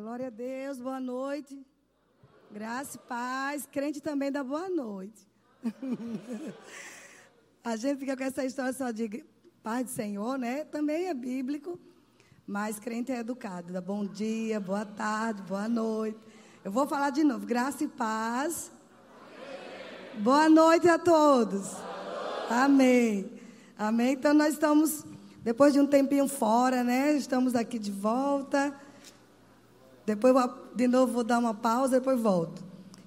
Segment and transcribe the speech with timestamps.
[0.00, 1.60] Glória a Deus, boa noite.
[2.52, 3.66] Graça e paz.
[3.66, 5.26] Crente também dá boa noite.
[7.64, 9.24] a gente fica com essa história só de
[9.60, 10.62] paz do Senhor, né?
[10.62, 11.80] Também é bíblico,
[12.46, 13.72] mas crente é educado.
[13.72, 16.20] Dá bom dia, boa tarde, boa noite.
[16.64, 17.44] Eu vou falar de novo.
[17.44, 18.70] Graça e paz.
[20.20, 21.72] Boa noite a todos.
[22.48, 23.32] Amém.
[23.76, 24.12] Amém.
[24.12, 25.04] Então nós estamos,
[25.42, 27.14] depois de um tempinho fora, né?
[27.14, 28.86] Estamos aqui de volta.
[30.08, 30.34] Depois,
[30.74, 32.64] de novo, vou dar uma pausa, depois volto.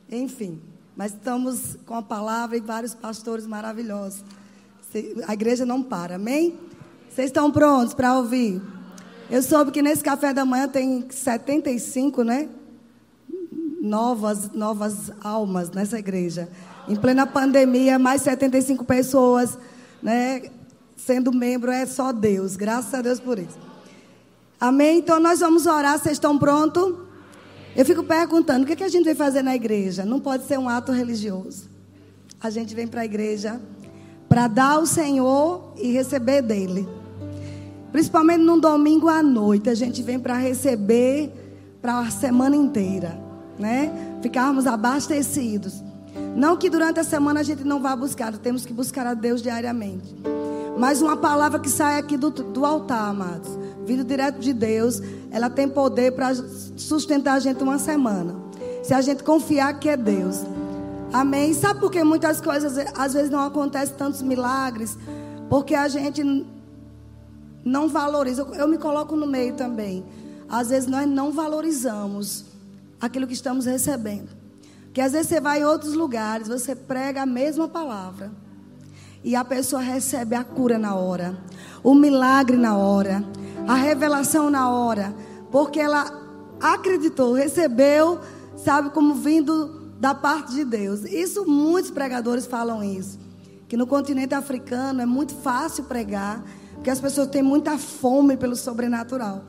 [0.07, 0.61] Enfim,
[0.95, 4.23] mas estamos com a palavra e vários pastores maravilhosos.
[5.27, 6.59] A igreja não para, amém?
[7.09, 8.61] Vocês estão prontos para ouvir?
[9.31, 12.47] Eu soube que nesse café da manhã tem 75, né?
[13.81, 16.49] Novas, novas almas nessa igreja.
[16.87, 19.57] Em plena pandemia, mais 75 pessoas,
[20.03, 20.43] né?
[20.95, 22.55] Sendo membro é só Deus.
[22.55, 23.70] Graças a Deus por isso.
[24.61, 24.99] Amém?
[24.99, 25.97] Então nós vamos orar.
[25.97, 26.93] Vocês estão prontos?
[27.75, 30.05] Eu fico perguntando: o que, é que a gente vai fazer na igreja?
[30.05, 31.67] Não pode ser um ato religioso.
[32.39, 33.59] A gente vem para a igreja
[34.29, 36.87] para dar ao Senhor e receber dele.
[37.91, 41.33] Principalmente num domingo à noite, a gente vem para receber
[41.81, 43.19] para a semana inteira,
[43.57, 43.91] né?
[44.21, 45.83] Ficarmos abastecidos.
[46.35, 49.41] Não que durante a semana a gente não vá buscar, temos que buscar a Deus
[49.41, 50.15] diariamente.
[50.77, 55.01] Mas uma palavra que sai aqui do, do altar, amados, vindo direto de Deus,
[55.31, 56.33] ela tem poder para
[56.77, 58.35] sustentar a gente uma semana.
[58.83, 60.41] Se a gente confiar que é Deus.
[61.13, 61.53] Amém?
[61.53, 64.97] Sabe por que muitas coisas às vezes não acontecem tantos milagres?
[65.49, 66.23] Porque a gente
[67.63, 68.43] não valoriza.
[68.53, 70.03] Eu me coloco no meio também.
[70.47, 72.45] Às vezes nós não valorizamos
[72.99, 74.29] aquilo que estamos recebendo.
[74.93, 78.31] Que às vezes você vai em outros lugares, você prega a mesma palavra.
[79.23, 81.37] E a pessoa recebe a cura na hora,
[81.83, 83.23] o milagre na hora,
[83.67, 85.15] a revelação na hora,
[85.51, 86.11] porque ela
[86.59, 88.19] acreditou, recebeu,
[88.55, 91.03] sabe, como vindo da parte de Deus.
[91.03, 93.19] Isso muitos pregadores falam isso,
[93.67, 96.43] que no continente africano é muito fácil pregar,
[96.75, 99.43] porque as pessoas têm muita fome pelo sobrenatural.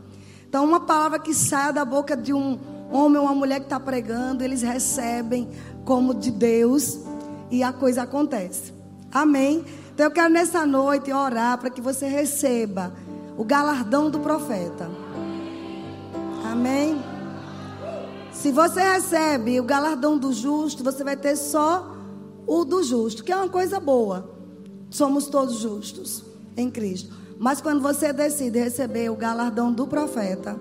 [0.49, 2.59] Então, uma palavra que sai da boca de um
[2.91, 5.49] homem ou uma mulher que está pregando, eles recebem
[5.85, 6.99] como de Deus
[7.51, 8.73] e a coisa acontece.
[9.11, 9.65] Amém?
[9.93, 12.93] Então eu quero nessa noite orar para que você receba
[13.43, 14.89] o galardão do profeta.
[16.45, 17.03] Amém?
[18.31, 21.93] Se você recebe o galardão do justo, você vai ter só
[22.47, 24.31] o do justo, que é uma coisa boa.
[24.91, 26.23] Somos todos justos
[26.57, 27.13] em Cristo.
[27.37, 30.57] Mas quando você decide receber o galardão do profeta,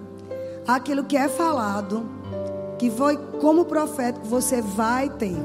[0.67, 2.03] aquilo que é falado,
[2.79, 5.37] que foi como profeta que você vai ter.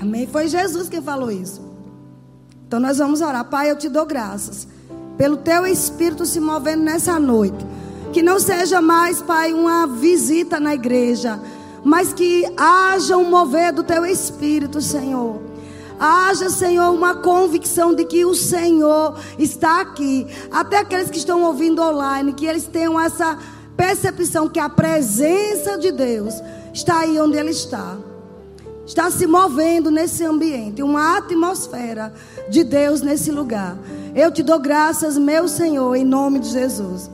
[0.00, 0.26] Amém?
[0.26, 1.62] Foi Jesus quem falou isso.
[2.66, 3.44] Então nós vamos orar.
[3.44, 4.79] Pai, eu te dou graças
[5.20, 7.66] pelo teu espírito se movendo nessa noite.
[8.10, 11.38] Que não seja mais, Pai, uma visita na igreja,
[11.84, 15.42] mas que haja um mover do teu espírito, Senhor.
[16.00, 20.26] Haja, Senhor, uma convicção de que o Senhor está aqui.
[20.50, 23.36] Até aqueles que estão ouvindo online, que eles tenham essa
[23.76, 26.32] percepção que a presença de Deus
[26.72, 27.94] está aí onde Ele está.
[28.90, 32.12] Está se movendo nesse ambiente, uma atmosfera
[32.48, 33.78] de Deus nesse lugar.
[34.16, 37.08] Eu te dou graças, meu Senhor, em nome de Jesus.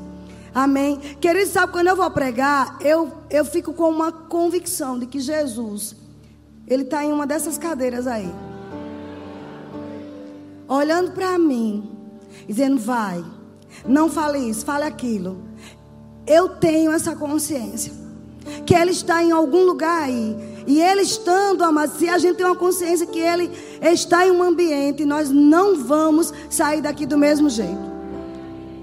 [0.55, 0.97] Amém.
[1.21, 5.95] Querido, sabe quando eu vou pregar, eu, eu fico com uma convicção de que Jesus,
[6.67, 8.33] Ele está em uma dessas cadeiras aí.
[10.67, 11.91] Olhando para mim,
[12.49, 13.23] dizendo: vai,
[13.85, 15.45] não fale isso, fale aquilo
[16.27, 17.93] eu tenho essa consciência.
[18.65, 20.56] Que Ele está em algum lugar aí.
[20.67, 23.51] E Ele estando, amado, se a gente tem uma consciência que Ele
[23.81, 27.97] está em um ambiente, nós não vamos sair daqui do mesmo jeito.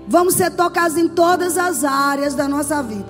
[0.07, 3.05] Vamos ser tocados em todas as áreas da nossa vida.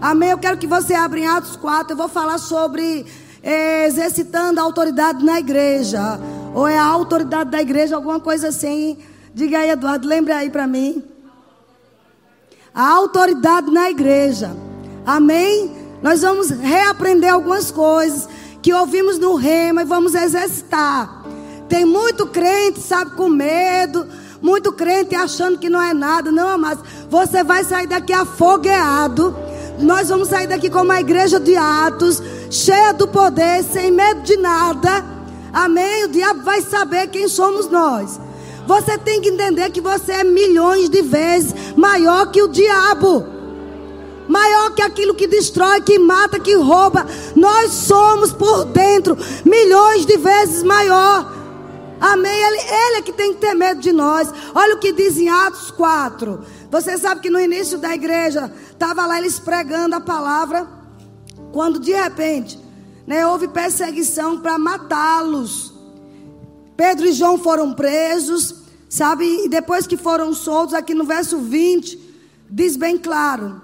[0.00, 0.30] Amém?
[0.30, 1.92] Eu quero que você abra em Atos 4.
[1.92, 3.06] Eu vou falar sobre
[3.42, 6.18] é, exercitando a autoridade na igreja.
[6.54, 8.98] Ou é a autoridade da igreja, alguma coisa assim.
[9.34, 11.02] Diga aí, Eduardo, lembra aí para mim
[12.76, 14.54] a autoridade na igreja.
[15.06, 15.74] Amém?
[16.06, 18.28] Nós vamos reaprender algumas coisas
[18.62, 21.24] que ouvimos no rema e vamos exercitar.
[21.68, 24.06] Tem muito crente, sabe, com medo,
[24.40, 26.30] muito crente achando que não é nada.
[26.30, 29.36] Não, amados, você vai sair daqui afogueado.
[29.80, 32.22] Nós vamos sair daqui como a igreja de Atos,
[32.52, 35.04] cheia do poder, sem medo de nada.
[35.52, 36.04] Amém?
[36.04, 38.20] O diabo vai saber quem somos nós.
[38.64, 43.35] Você tem que entender que você é milhões de vezes maior que o diabo.
[44.28, 47.06] Maior que aquilo que destrói, que mata, que rouba.
[47.34, 51.34] Nós somos por dentro milhões de vezes maior.
[52.00, 52.42] Amém?
[52.42, 54.28] Ele, ele é que tem que ter medo de nós.
[54.54, 56.44] Olha o que diz em Atos 4.
[56.70, 60.66] Você sabe que no início da igreja, estava lá eles pregando a palavra.
[61.52, 62.58] Quando de repente,
[63.06, 65.72] né, houve perseguição para matá-los.
[66.76, 68.54] Pedro e João foram presos,
[68.88, 69.44] sabe?
[69.44, 71.98] E depois que foram soltos, aqui no verso 20,
[72.50, 73.62] diz bem claro: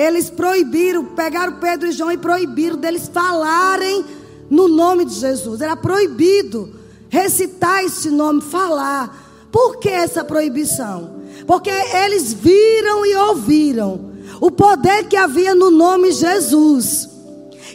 [0.00, 4.04] eles proibiram, pegaram Pedro e João e proibiram deles falarem
[4.48, 5.60] no nome de Jesus.
[5.60, 6.74] Era proibido
[7.08, 9.48] recitar esse nome, falar.
[9.52, 11.20] Por que essa proibição?
[11.46, 14.10] Porque eles viram e ouviram
[14.40, 17.08] o poder que havia no nome Jesus.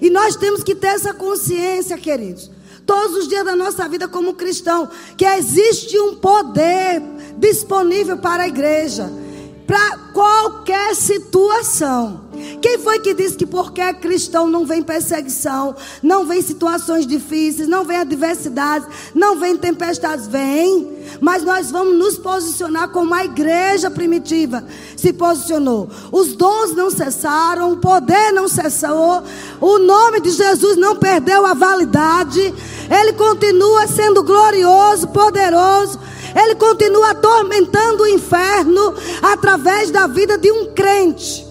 [0.01, 2.55] E nós temos que ter essa consciência, queridos
[2.85, 4.87] todos os dias da nossa vida como cristão,
[5.17, 7.01] que existe um poder
[7.37, 9.11] disponível para a igreja,
[9.65, 12.21] para qualquer situação.
[12.61, 17.67] Quem foi que disse que porque é cristão não vem perseguição, não vem situações difíceis,
[17.67, 20.27] não vem adversidades, não vem tempestades?
[20.27, 24.63] Vem, mas nós vamos nos posicionar como a igreja primitiva
[24.95, 25.89] se posicionou.
[26.11, 29.23] Os dons não cessaram, o poder não cessou,
[29.59, 32.53] o nome de Jesus não perdeu a validade,
[32.89, 35.99] ele continua sendo glorioso, poderoso.
[36.35, 41.45] Ele continua atormentando o inferno através da vida de um crente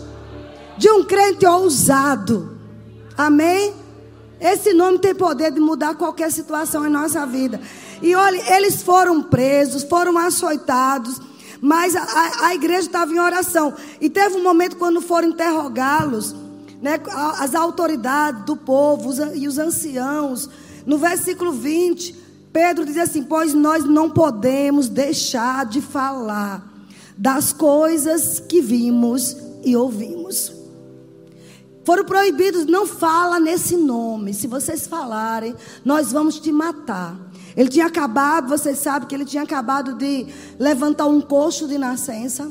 [0.76, 2.58] de um crente ousado.
[3.16, 3.74] Amém?
[4.40, 7.60] Esse nome tem poder de mudar qualquer situação em nossa vida.
[8.02, 11.20] E olha, eles foram presos, foram açoitados,
[11.60, 13.72] mas a, a, igreja estava em oração.
[14.00, 16.34] E teve um momento quando foram interrogá-los,
[16.82, 17.00] né,
[17.38, 20.50] as autoridades do povo os, e os anciãos.
[20.84, 22.14] No versículo 20,
[22.54, 26.64] Pedro diz assim: Pois nós não podemos deixar de falar
[27.18, 30.52] das coisas que vimos e ouvimos.
[31.84, 34.32] Foram proibidos, não fala nesse nome.
[34.32, 35.52] Se vocês falarem,
[35.84, 37.18] nós vamos te matar.
[37.56, 40.24] Ele tinha acabado, vocês sabem que ele tinha acabado de
[40.56, 42.50] levantar um coxo de nascença.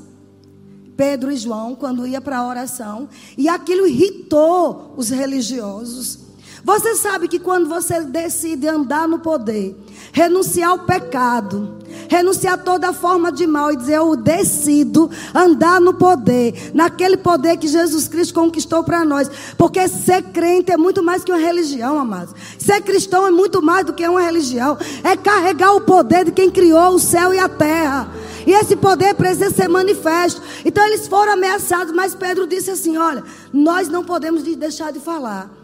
[0.98, 3.08] Pedro e João, quando ia para a oração.
[3.38, 6.23] E aquilo irritou os religiosos.
[6.63, 9.75] Você sabe que quando você decide andar no poder,
[10.13, 11.77] renunciar ao pecado,
[12.07, 17.57] renunciar a toda forma de mal e dizer: Eu decido andar no poder, naquele poder
[17.57, 19.30] que Jesus Cristo conquistou para nós.
[19.57, 22.33] Porque ser crente é muito mais que uma religião, amados.
[22.57, 24.77] Ser cristão é muito mais do que uma religião.
[25.04, 28.10] É carregar o poder de quem criou o céu e a terra.
[28.48, 30.42] E esse poder precisa ser manifesto.
[30.63, 33.21] Então eles foram ameaçados, mas Pedro disse assim: Olha,
[33.51, 35.62] nós não podemos deixar de falar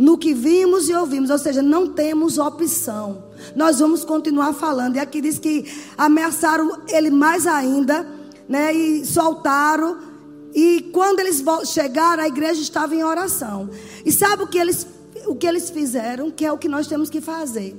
[0.00, 3.22] no que vimos e ouvimos, ou seja, não temos opção.
[3.54, 4.96] Nós vamos continuar falando.
[4.96, 8.08] E aqui diz que ameaçaram ele mais ainda,
[8.48, 8.72] né?
[8.72, 9.98] E soltaram.
[10.54, 13.68] E quando eles chegaram, a igreja estava em oração.
[14.02, 14.86] E sabe o que eles,
[15.26, 16.30] o que eles fizeram?
[16.30, 17.76] Que é o que nós temos que fazer.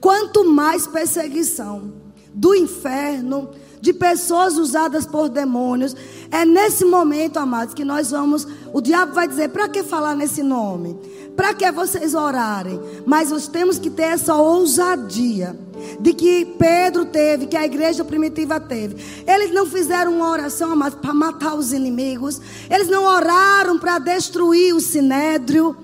[0.00, 1.92] Quanto mais perseguição
[2.34, 3.48] do inferno,
[3.80, 5.96] de pessoas usadas por demônios.
[6.30, 8.46] É nesse momento, amados, que nós vamos.
[8.72, 10.98] O diabo vai dizer: para que falar nesse nome?
[11.36, 12.78] Para que vocês orarem?
[13.06, 15.58] Mas nós temos que ter essa ousadia
[15.98, 18.96] de que Pedro teve, que a igreja primitiva teve.
[19.26, 22.40] Eles não fizeram uma oração para matar os inimigos.
[22.68, 25.74] Eles não oraram para destruir o sinédrio,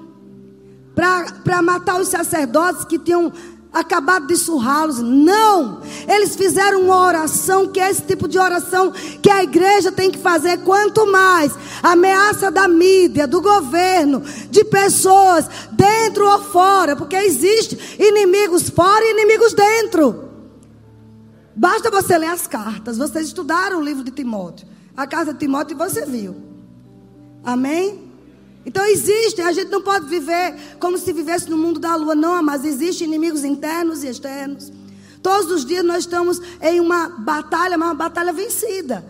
[0.94, 3.32] para matar os sacerdotes que tinham
[3.80, 5.00] acabado de surrá-los.
[5.00, 5.80] Não!
[6.08, 8.92] Eles fizeram uma oração, que é esse tipo de oração
[9.22, 10.58] que a igreja tem que fazer.
[10.58, 18.70] Quanto mais ameaça da mídia, do governo, de pessoas, dentro ou fora, porque existe inimigos
[18.70, 20.26] fora e inimigos dentro.
[21.54, 22.98] Basta você ler as cartas.
[22.98, 24.66] Vocês estudaram o livro de Timóteo.
[24.96, 26.36] A carta de Timóteo você viu.
[27.44, 28.05] Amém?
[28.66, 32.42] Então existem, a gente não pode viver como se vivesse no mundo da lua, não,
[32.42, 34.72] mas existem inimigos internos e externos.
[35.22, 39.04] Todos os dias nós estamos em uma batalha, mas uma batalha vencida.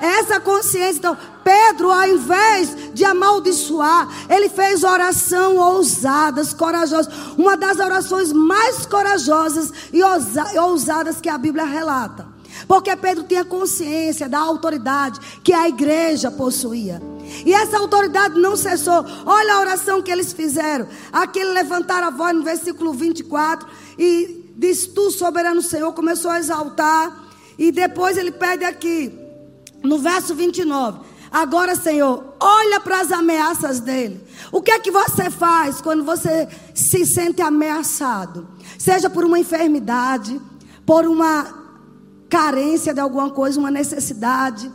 [0.00, 7.12] Essa consciência, então, Pedro, ao invés de amaldiçoar, ele fez oração ousadas, corajosas.
[7.36, 12.26] Uma das orações mais corajosas e ousadas que a Bíblia relata.
[12.66, 17.00] Porque Pedro tinha consciência da autoridade que a igreja possuía.
[17.44, 19.04] E essa autoridade não cessou.
[19.24, 20.88] Olha a oração que eles fizeram.
[21.12, 23.68] Aqui levantaram a voz no versículo 24
[23.98, 27.28] e diz: Tu, soberano Senhor, começou a exaltar.
[27.58, 29.12] E depois ele pede aqui,
[29.82, 31.10] no verso 29.
[31.30, 34.20] Agora, Senhor, olha para as ameaças dele.
[34.50, 38.48] O que é que você faz quando você se sente ameaçado?
[38.76, 40.40] Seja por uma enfermidade,
[40.84, 41.46] por uma
[42.28, 44.70] carência de alguma coisa, uma necessidade.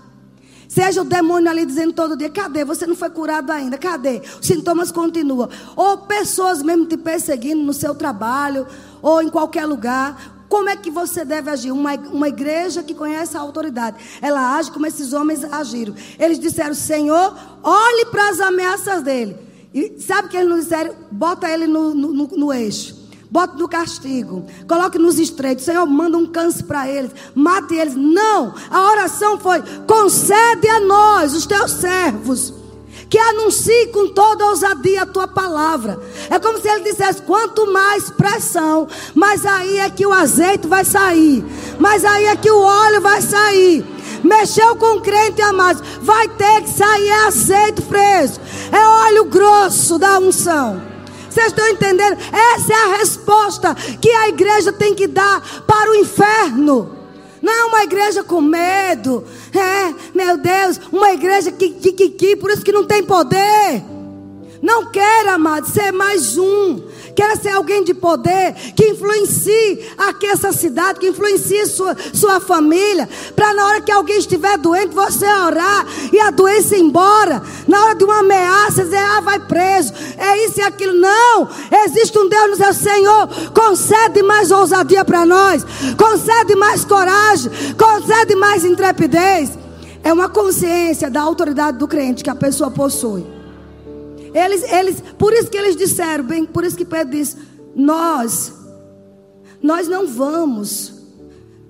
[0.67, 2.65] Seja o demônio ali dizendo todo dia: cadê?
[2.65, 4.21] Você não foi curado ainda, cadê?
[4.39, 5.49] Os sintomas continuam.
[5.75, 8.65] Ou pessoas mesmo te perseguindo no seu trabalho,
[9.01, 10.33] ou em qualquer lugar.
[10.47, 11.71] Como é que você deve agir?
[11.71, 15.95] Uma, uma igreja que conhece a autoridade, ela age como esses homens agiram.
[16.19, 19.37] Eles disseram: Senhor, olhe para as ameaças dele.
[19.73, 20.95] E sabe que eles nos disseram?
[21.11, 23.04] Bota ele no, no, no, no eixo.
[23.35, 24.45] Bota no castigo.
[24.65, 25.65] Coloque nos estreitos.
[25.65, 27.11] Senhor, manda um câncer para eles.
[27.35, 27.93] Mate eles.
[27.93, 28.55] Não.
[28.71, 32.53] A oração foi: concede a nós, os teus servos
[33.09, 35.99] que anuncie com toda ousadia a tua palavra.
[36.29, 40.85] É como se ele dissesse: quanto mais pressão, mas aí é que o azeite vai
[40.85, 41.43] sair,
[41.77, 43.85] mas aí é que o óleo vai sair.
[44.23, 50.94] Mexeu com crente, amados, vai ter que sair azeite fresco, é óleo grosso da unção.
[51.35, 52.17] Vocês estão entendendo?
[52.31, 56.95] Essa é a resposta que a igreja tem que dar para o inferno.
[57.41, 59.21] Não é uma igreja com medo.
[59.53, 63.83] É, meu Deus, uma igreja que, que, que, que por isso que não tem poder.
[64.61, 66.81] Não quer, amado, ser mais um.
[67.15, 73.07] Quer ser alguém de poder que influencie aqui essa cidade, que influencie sua, sua família.
[73.35, 77.41] Para na hora que alguém estiver doente, você orar e a doença ir embora.
[77.67, 79.93] Na hora de uma ameaça, dizer, ah, vai preso.
[80.17, 80.93] É isso e aquilo.
[80.93, 81.47] Não.
[81.85, 83.29] Existe um Deus no seu Senhor.
[83.53, 85.65] Concede mais ousadia para nós.
[85.97, 87.51] Concede mais coragem.
[87.77, 89.51] Concede mais intrepidez.
[90.03, 93.34] É uma consciência da autoridade do crente que a pessoa possui.
[94.35, 97.37] Eles, eles, por isso que eles disseram, bem, por isso que Pedro disse:
[97.73, 98.53] nós,
[99.61, 100.93] nós não vamos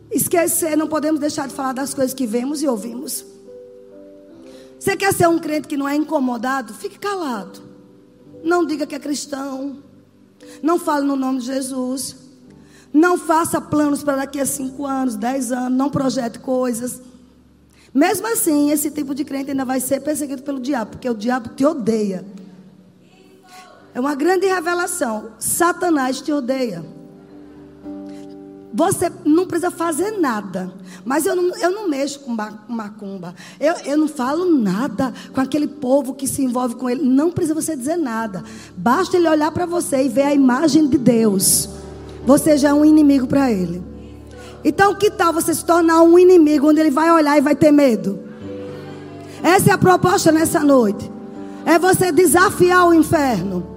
[0.10, 3.24] esquecer, não podemos deixar de falar das coisas que vemos e ouvimos.
[4.80, 6.74] Você quer ser um crente que não é incomodado?
[6.74, 7.62] Fique calado.
[8.44, 9.84] Não diga que é cristão.
[10.62, 12.16] Não fale no nome de Jesus.
[12.92, 15.78] Não faça planos para daqui a cinco anos, dez anos.
[15.78, 17.00] Não projete coisas.
[17.94, 21.50] Mesmo assim, esse tipo de crente ainda vai ser perseguido pelo diabo, porque o diabo
[21.50, 22.26] te odeia.
[23.96, 25.32] É uma grande revelação.
[25.40, 26.86] Satanás te odeia.
[28.74, 30.70] Você não precisa fazer nada.
[31.06, 32.36] Mas eu não, eu não mexo com
[32.68, 33.34] macumba.
[33.58, 37.06] Eu, eu não falo nada com aquele povo que se envolve com ele.
[37.06, 38.44] Não precisa você dizer nada.
[38.76, 41.70] Basta ele olhar para você e ver a imagem de Deus.
[42.26, 43.82] Você já é um inimigo para ele.
[44.62, 47.72] Então, que tal você se tornar um inimigo onde ele vai olhar e vai ter
[47.72, 48.20] medo?
[49.42, 51.10] Essa é a proposta nessa noite.
[51.66, 53.75] É você desafiar o inferno.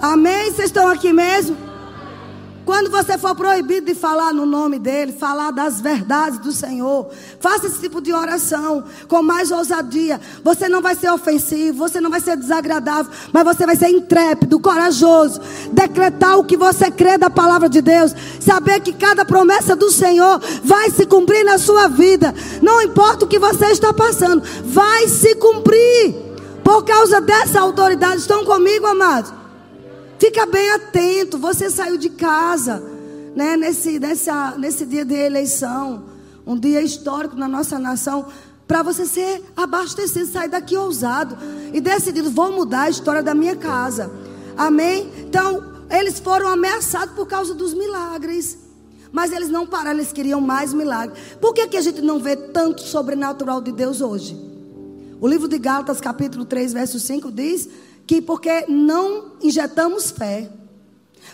[0.00, 0.50] Amém?
[0.50, 1.56] Vocês estão aqui mesmo?
[2.66, 7.68] Quando você for proibido de falar no nome dele, falar das verdades do Senhor, faça
[7.68, 10.20] esse tipo de oração com mais ousadia.
[10.42, 14.58] Você não vai ser ofensivo, você não vai ser desagradável, mas você vai ser intrépido,
[14.58, 15.40] corajoso,
[15.72, 20.40] decretar o que você crê da palavra de Deus, saber que cada promessa do Senhor
[20.64, 22.34] vai se cumprir na sua vida.
[22.60, 26.16] Não importa o que você está passando, vai se cumprir.
[26.64, 29.45] Por causa dessa autoridade, estão comigo, amados?
[30.18, 31.38] Fica bem atento.
[31.38, 32.82] Você saiu de casa,
[33.34, 36.04] né, nesse, nessa, nesse dia de eleição,
[36.46, 38.26] um dia histórico na nossa nação,
[38.66, 41.36] para você ser abastecido, sair daqui ousado
[41.72, 44.10] e decidido: vou mudar a história da minha casa.
[44.56, 45.12] Amém?
[45.18, 48.58] Então, eles foram ameaçados por causa dos milagres.
[49.12, 51.18] Mas eles não pararam, eles queriam mais milagres.
[51.40, 54.36] Por que, que a gente não vê tanto sobrenatural de Deus hoje?
[55.20, 57.68] O livro de Gálatas, capítulo 3, verso 5 diz
[58.06, 60.50] que porque não injetamos fé,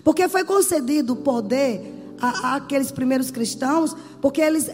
[0.03, 4.71] porque foi concedido poder àqueles primeiros cristãos, porque eles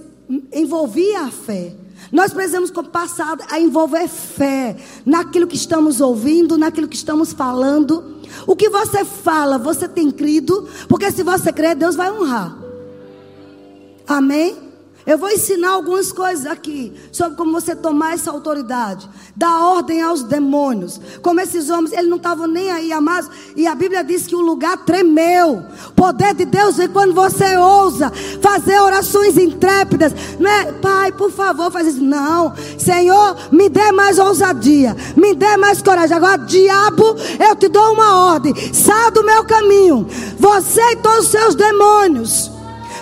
[0.53, 1.75] envolviam a fé.
[2.13, 8.19] Nós precisamos passar a envolver fé naquilo que estamos ouvindo, naquilo que estamos falando.
[8.47, 12.57] O que você fala, você tem crido, porque se você crer, Deus vai honrar.
[14.07, 14.68] Amém?
[15.09, 20.23] Eu vou ensinar algumas coisas aqui sobre como você tomar essa autoridade, dar ordem aos
[20.23, 21.01] demônios.
[21.23, 23.31] Como esses homens, eles não estavam nem aí, amados.
[23.57, 25.65] E a Bíblia diz que o lugar tremeu.
[25.89, 28.13] O poder de Deus vem quando você ousa
[28.43, 30.13] fazer orações intrépidas.
[30.39, 32.05] Não é, Pai, por favor, faz isso.
[32.05, 36.15] Não, Senhor, me dê mais ousadia, me dê mais coragem.
[36.15, 37.17] Agora, diabo,
[37.49, 38.55] eu te dou uma ordem.
[38.75, 40.07] Saia do meu caminho.
[40.39, 42.58] Você e todos os seus demônios.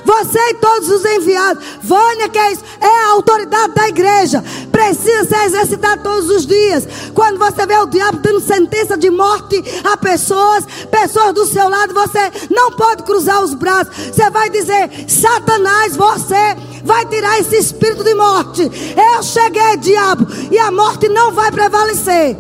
[0.07, 1.65] Você e todos os enviados.
[1.83, 2.63] Vânia, que é isso?
[2.81, 4.43] É a autoridade da igreja.
[4.71, 6.87] Precisa ser exercitada todos os dias.
[7.13, 11.93] Quando você vê o diabo dando sentença de morte a pessoas, pessoas do seu lado,
[11.93, 13.95] você não pode cruzar os braços.
[13.97, 18.63] Você vai dizer: Satanás, você vai tirar esse espírito de morte.
[18.63, 22.37] Eu cheguei, diabo, e a morte não vai prevalecer.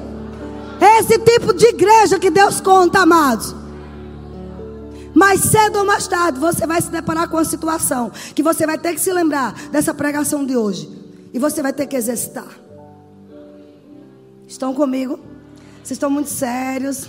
[0.80, 3.65] É esse tipo de igreja que Deus conta, amados.
[5.16, 8.76] Mais cedo ou mais tarde você vai se deparar com uma situação que você vai
[8.76, 10.90] ter que se lembrar dessa pregação de hoje.
[11.32, 12.50] E você vai ter que exercitar.
[14.46, 15.18] Estão comigo?
[15.76, 17.08] Vocês estão muito sérios.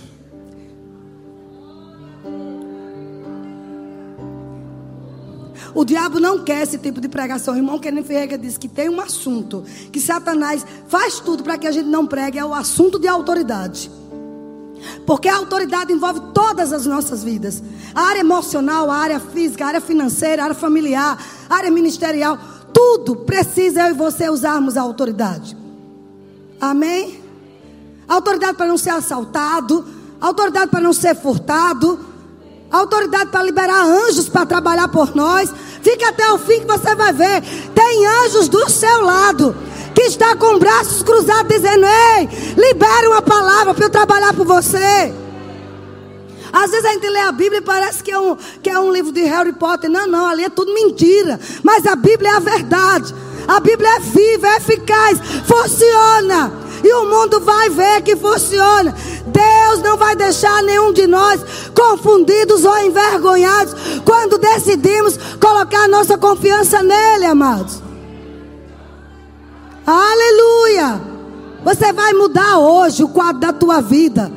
[5.74, 7.52] O diabo não quer esse tipo de pregação.
[7.52, 11.66] O irmão Kenneth Ferreira disse que tem um assunto que Satanás faz tudo para que
[11.66, 13.90] a gente não pregue, é o assunto de autoridade.
[15.06, 17.62] Porque a autoridade envolve todas as nossas vidas.
[17.94, 21.18] A área emocional, a área física, a área financeira, a área familiar,
[21.48, 22.38] a área ministerial.
[22.72, 25.56] Tudo precisa eu e você usarmos a autoridade.
[26.60, 27.22] Amém?
[28.08, 29.84] Autoridade para não ser assaltado.
[30.20, 31.98] Autoridade para não ser furtado.
[32.70, 35.50] Autoridade para liberar anjos para trabalhar por nós.
[35.82, 37.42] Fique até o fim que você vai ver.
[37.74, 39.67] Tem anjos do seu lado
[40.08, 45.14] está com braços cruzados dizendo: Ei, libere uma palavra para eu trabalhar por você.
[46.52, 48.90] Às vezes a gente lê a Bíblia e parece que é, um, que é um
[48.90, 49.90] livro de Harry Potter.
[49.90, 51.38] Não, não, ali é tudo mentira.
[51.62, 53.14] Mas a Bíblia é a verdade.
[53.46, 56.52] A Bíblia é viva, é eficaz, funciona.
[56.82, 58.94] E o mundo vai ver que funciona.
[59.26, 61.40] Deus não vai deixar nenhum de nós
[61.74, 63.74] confundidos ou envergonhados
[64.04, 67.87] quando decidimos colocar nossa confiança nele, amados.
[69.90, 71.00] Aleluia!
[71.64, 74.30] Você vai mudar hoje o quadro da tua vida.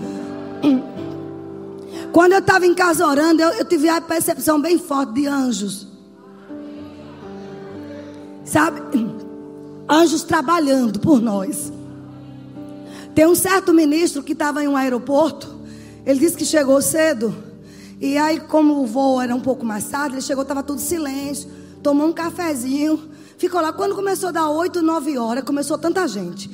[2.14, 5.88] Quando eu estava em casa orando, eu, eu tive a percepção bem forte de anjos.
[8.46, 8.82] Sabe?
[9.90, 11.70] Anjos trabalhando por nós.
[13.14, 15.54] Tem um certo ministro que estava em um aeroporto.
[16.06, 17.36] Ele disse que chegou cedo.
[18.00, 21.50] E aí, como o voo era um pouco mais tarde, ele chegou, estava tudo silêncio.
[21.84, 23.11] Tomou um cafezinho.
[23.42, 23.74] Ficou lá.
[23.74, 26.48] Quando começou a dar 8, 9 horas, começou tanta gente.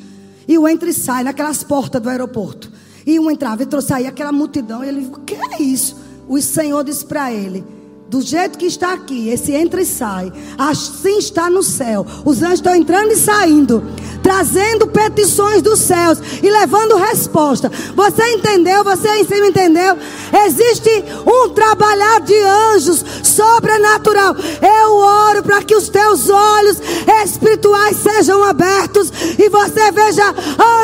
[0.47, 2.71] E o entra e sai naquelas portas do aeroporto.
[3.05, 4.85] E um entrava, entrou, saía aquela multidão.
[4.85, 5.97] E ele, o que é isso?
[6.29, 7.61] O Senhor disse para ele:
[8.09, 12.05] do jeito que está aqui, esse entra e sai, assim está no céu.
[12.23, 13.83] Os anjos estão entrando e saindo,
[14.23, 17.69] trazendo petições dos céus e levando resposta.
[17.95, 18.83] Você entendeu?
[18.83, 19.97] Você em cima entendeu?
[20.45, 22.35] Existe um trabalhar de
[22.73, 24.35] anjos sobrenatural.
[24.61, 26.77] Eu oro para que os teus olhos
[27.23, 30.33] espirituais sejam abertos e você veja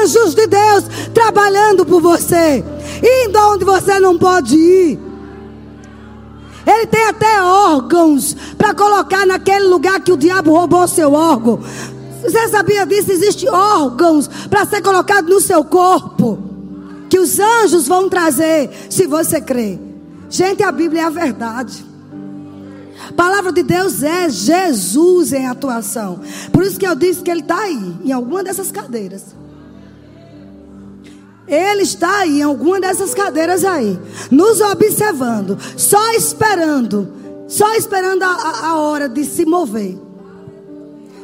[0.01, 2.63] anjos de Deus trabalhando por você,
[3.01, 5.12] indo onde você não pode ir.
[6.65, 11.59] Ele tem até órgãos para colocar naquele lugar que o diabo roubou seu órgão.
[12.21, 13.11] Você sabia disso?
[13.11, 16.39] Existem órgãos para ser colocado no seu corpo.
[17.09, 19.77] Que os anjos vão trazer, se você crê.
[20.29, 21.85] Gente, a Bíblia é a verdade.
[23.09, 26.21] A palavra de Deus é Jesus em atuação.
[26.51, 29.35] Por isso que eu disse que ele está aí, em alguma dessas cadeiras.
[31.47, 33.99] Ele está aí, em alguma dessas cadeiras aí,
[34.31, 37.11] nos observando, só esperando,
[37.47, 39.97] só esperando a, a hora de se mover.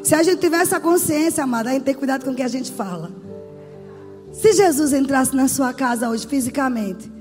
[0.03, 2.47] Se a gente tiver essa consciência, amada, a gente tem cuidado com o que a
[2.47, 3.11] gente fala.
[4.31, 7.11] Se Jesus entrasse na sua casa hoje fisicamente,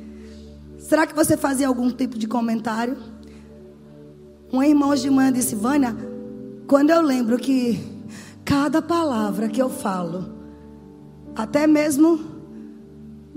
[0.79, 2.97] será que você fazia algum tipo de comentário?
[4.53, 5.97] Um irmão de manhã disse: Vânia,
[6.67, 7.81] quando eu lembro que
[8.45, 10.33] cada palavra que eu falo,
[11.35, 12.38] até mesmo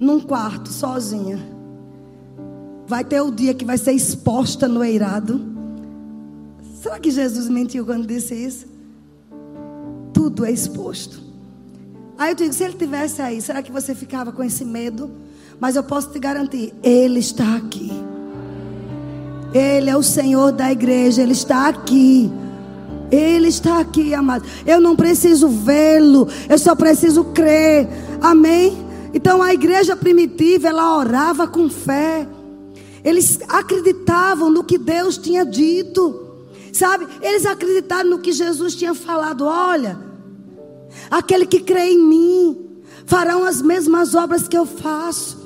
[0.01, 1.39] num quarto sozinha.
[2.87, 5.39] Vai ter o dia que vai ser exposta no eirado.
[6.81, 8.65] Será que Jesus mentiu quando disse isso?
[10.11, 11.21] Tudo é exposto.
[12.17, 15.11] Aí eu digo, se ele tivesse aí, será que você ficava com esse medo?
[15.59, 17.91] Mas eu posso te garantir, ele está aqui.
[19.53, 22.31] Ele é o Senhor da igreja, ele está aqui.
[23.11, 24.45] Ele está aqui, amado.
[24.65, 27.87] Eu não preciso vê-lo, eu só preciso crer.
[28.19, 28.90] Amém?
[29.13, 32.27] Então a igreja primitiva, ela orava com fé.
[33.03, 36.27] Eles acreditavam no que Deus tinha dito.
[36.71, 37.07] Sabe?
[37.21, 39.45] Eles acreditaram no que Jesus tinha falado.
[39.45, 39.99] Olha,
[41.09, 42.57] aquele que crê em mim
[43.05, 45.41] farão as mesmas obras que eu faço.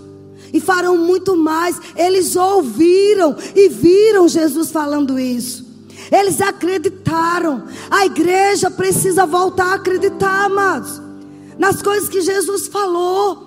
[0.54, 1.80] E farão muito mais.
[1.96, 5.66] Eles ouviram e viram Jesus falando isso.
[6.12, 7.64] Eles acreditaram.
[7.90, 11.02] A igreja precisa voltar a acreditar, amados,
[11.58, 13.45] nas coisas que Jesus falou.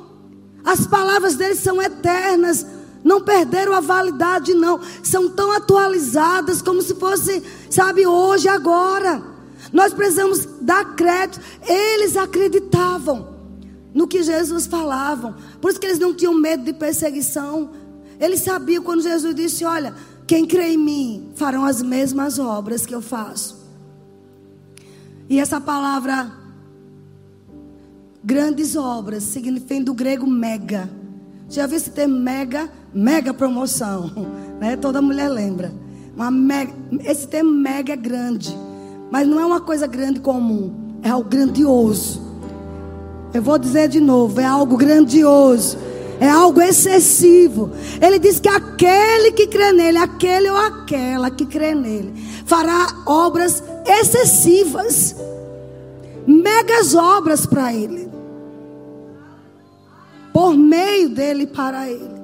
[0.64, 2.66] As palavras dele são eternas,
[3.03, 4.81] não perderam a validade, não.
[5.03, 9.23] São tão atualizadas como se fosse, sabe, hoje, agora.
[9.73, 11.40] Nós precisamos dar crédito.
[11.66, 13.37] Eles acreditavam
[13.94, 15.37] no que Jesus falava.
[15.61, 17.71] Por isso que eles não tinham medo de perseguição.
[18.21, 19.94] Eles sabiam quando Jesus disse: Olha,
[20.27, 23.57] quem crê em mim farão as mesmas obras que eu faço.
[25.29, 26.33] E essa palavra
[28.22, 30.88] Grandes obras, significa do grego mega.
[31.48, 32.70] Já viu esse termo mega?
[32.92, 34.11] Mega promoção.
[34.59, 34.76] Né?
[34.76, 35.72] Toda mulher lembra.
[36.16, 36.72] Uma mega,
[37.04, 38.59] esse termo mega é grande.
[39.09, 40.98] Mas não é uma coisa grande comum.
[41.00, 42.20] É algo grandioso.
[43.33, 45.78] Eu vou dizer de novo: é algo grandioso.
[46.20, 47.70] É algo excessivo.
[48.00, 52.12] Ele diz que aquele que crê nele, aquele ou aquela que crê nele,
[52.44, 55.14] fará obras excessivas,
[56.26, 58.08] megas obras para ele,
[60.38, 62.14] por meio dele para ele.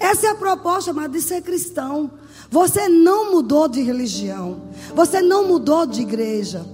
[0.00, 2.10] Essa é a proposta, mas de ser cristão.
[2.50, 4.62] Você não mudou de religião,
[4.92, 6.66] você não mudou de igreja.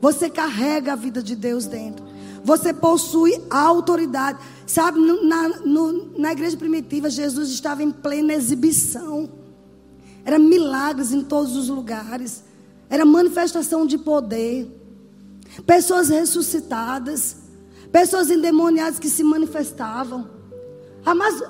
[0.00, 2.04] Você carrega a vida de Deus dentro.
[2.42, 4.40] Você possui a autoridade.
[4.66, 9.30] Sabe, na, no, na igreja primitiva, Jesus estava em plena exibição.
[10.24, 12.42] Era milagres em todos os lugares.
[12.90, 14.68] Era manifestação de poder.
[15.64, 17.41] Pessoas ressuscitadas.
[17.92, 20.26] Pessoas endemoniadas que se manifestavam.
[21.04, 21.42] Ah, mas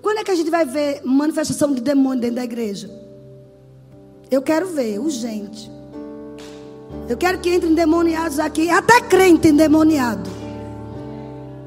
[0.00, 2.88] quando é que a gente vai ver manifestação de demônio dentro da igreja?
[4.30, 5.70] Eu quero ver, urgente.
[7.08, 10.30] Eu quero que entrem endemoniados aqui, até crente endemoniado.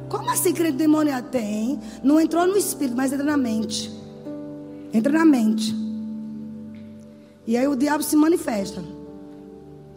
[0.07, 1.27] Como assim crente endemoniado?
[1.29, 1.79] Tem.
[2.01, 3.91] Não entrou no espírito, mas entra na mente.
[4.93, 5.75] Entra na mente.
[7.45, 8.81] E aí o diabo se manifesta.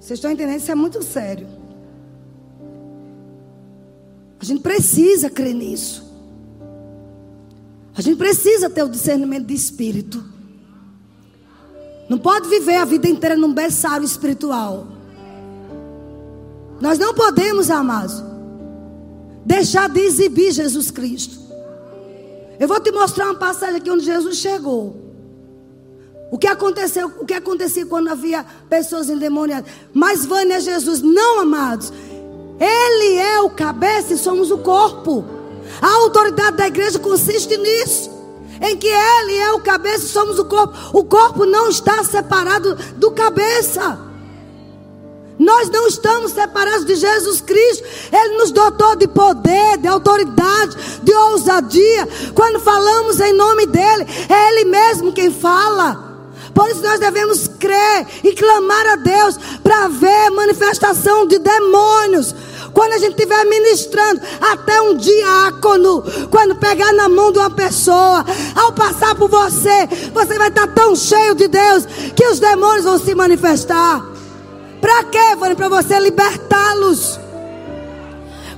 [0.01, 0.59] Vocês estão entendendo?
[0.59, 1.47] Isso é muito sério.
[4.45, 6.05] A gente precisa crer nisso.
[7.97, 10.23] A gente precisa ter o discernimento de espírito.
[12.11, 14.87] Não pode viver a vida inteira num berçário espiritual.
[16.79, 18.23] Nós não podemos, amados,
[19.47, 21.41] deixar de exibir Jesus Cristo.
[22.61, 24.95] Eu vou te mostrar uma passagem aqui onde Jesus chegou.
[26.31, 29.73] O que aconteceu, o que acontecia quando havia pessoas endemoniadas?
[29.95, 31.91] Mas Vânia Jesus, não, amados.
[32.59, 35.25] Ele é o cabeça e somos o corpo.
[35.81, 38.11] A autoridade da igreja consiste nisso.
[38.61, 40.75] Em que ele é o cabeça e somos o corpo.
[40.93, 43.99] O corpo não está separado do cabeça.
[45.39, 47.85] Nós não estamos separados de Jesus Cristo.
[48.13, 52.09] Ele nos dotou de poder, de autoridade, de ousadia.
[52.35, 56.14] Quando falamos em nome dele, é Ele mesmo quem fala.
[56.55, 62.35] Por isso nós devemos crer e clamar a Deus para ver manifestação de demônios.
[62.73, 68.25] Quando a gente estiver ministrando, até um diácono, quando pegar na mão de uma pessoa,
[68.55, 71.87] ao passar por você, você vai estar tão cheio de Deus
[72.17, 74.05] que os demônios vão se manifestar.
[74.81, 75.57] Para quê, Vânia?
[75.57, 77.19] Para você libertá-los.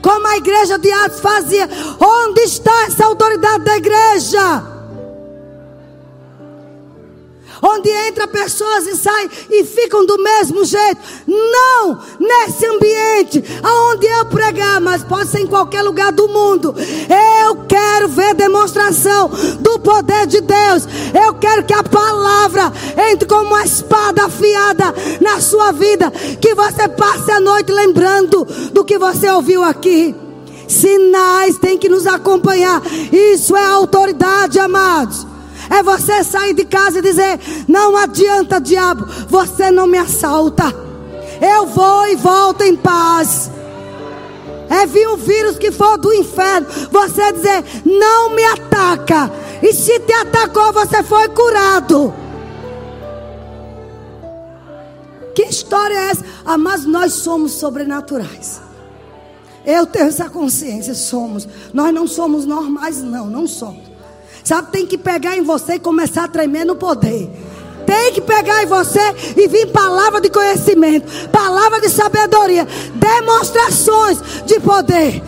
[0.03, 1.69] Como a igreja de Atos fazia.
[2.01, 4.76] Onde está essa autoridade da igreja?
[7.63, 11.01] Onde entra pessoas e saem e ficam do mesmo jeito.
[11.27, 16.75] Não nesse ambiente aonde eu pregar, mas pode ser em qualquer lugar do mundo.
[17.45, 20.87] Eu quero ver demonstração do poder de Deus.
[21.15, 22.73] Eu quero que a palavra
[23.11, 28.85] entre como uma espada afiada na sua vida, que você passe a noite lembrando do
[28.85, 30.15] que você ouviu aqui.
[30.69, 32.83] Sinais têm que nos acompanhar.
[33.13, 35.27] Isso é autoridade, amados.
[35.71, 40.65] É você sair de casa e dizer: Não adianta, diabo, você não me assalta.
[41.41, 43.51] Eu vou e volto em paz.
[44.69, 46.67] É vir um vírus que for do inferno.
[46.91, 49.31] Você dizer: Não me ataca.
[49.63, 52.13] E se te atacou, você foi curado.
[55.35, 56.25] Que história é essa?
[56.45, 58.63] Ah, mas nós somos sobrenaturais.
[59.67, 61.47] Eu tenho essa consciência, somos.
[61.75, 63.96] Nós não somos normais, não, não somos.
[64.47, 67.29] Sabe, tem que pegar em você e começar a tremer no poder.
[67.85, 69.01] Tem que pegar em você
[69.37, 75.21] e vir palavra de conhecimento, palavra de sabedoria, demonstrações de poder.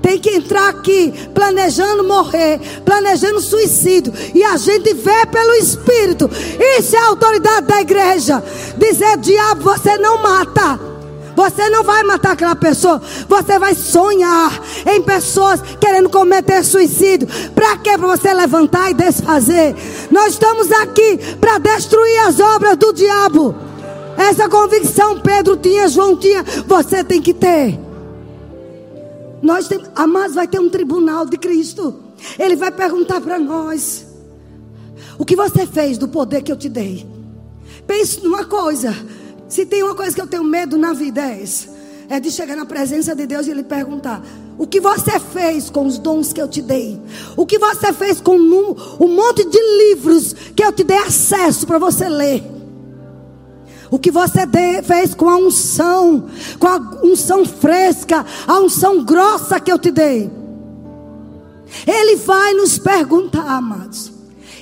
[0.00, 4.10] Tem que entrar aqui planejando morrer, planejando suicídio.
[4.34, 6.30] E a gente vê pelo Espírito.
[6.78, 8.42] Isso é a autoridade da igreja.
[8.78, 10.87] Dizer, diabo, você não mata.
[11.38, 13.00] Você não vai matar aquela pessoa.
[13.28, 17.28] Você vai sonhar em pessoas querendo cometer suicídio.
[17.54, 17.96] Para quê?
[17.96, 19.76] Para você levantar e desfazer.
[20.10, 23.54] Nós estamos aqui para destruir as obras do diabo.
[24.16, 27.78] Essa convicção Pedro tinha, João tinha, você tem que ter.
[29.40, 32.02] Nós temos, amados, vai ter um tribunal de Cristo.
[32.36, 34.04] Ele vai perguntar para nós:
[35.16, 37.06] O que você fez do poder que eu te dei?
[37.86, 38.92] Pense numa coisa:
[39.48, 41.78] se tem uma coisa que eu tenho medo na vida é essa.
[42.10, 44.22] É de chegar na presença de Deus e Ele perguntar:
[44.58, 47.00] O que você fez com os dons que eu te dei?
[47.36, 51.78] O que você fez com um, monte de livros que eu te dei acesso para
[51.78, 52.42] você ler?
[53.90, 59.60] O que você de, fez com a unção, com a unção fresca, a unção grossa
[59.60, 60.30] que eu te dei?
[61.86, 64.12] Ele vai nos perguntar, amados.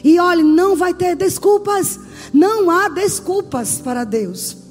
[0.03, 1.99] E olhe, não vai ter desculpas.
[2.33, 4.66] Não há desculpas para Deus.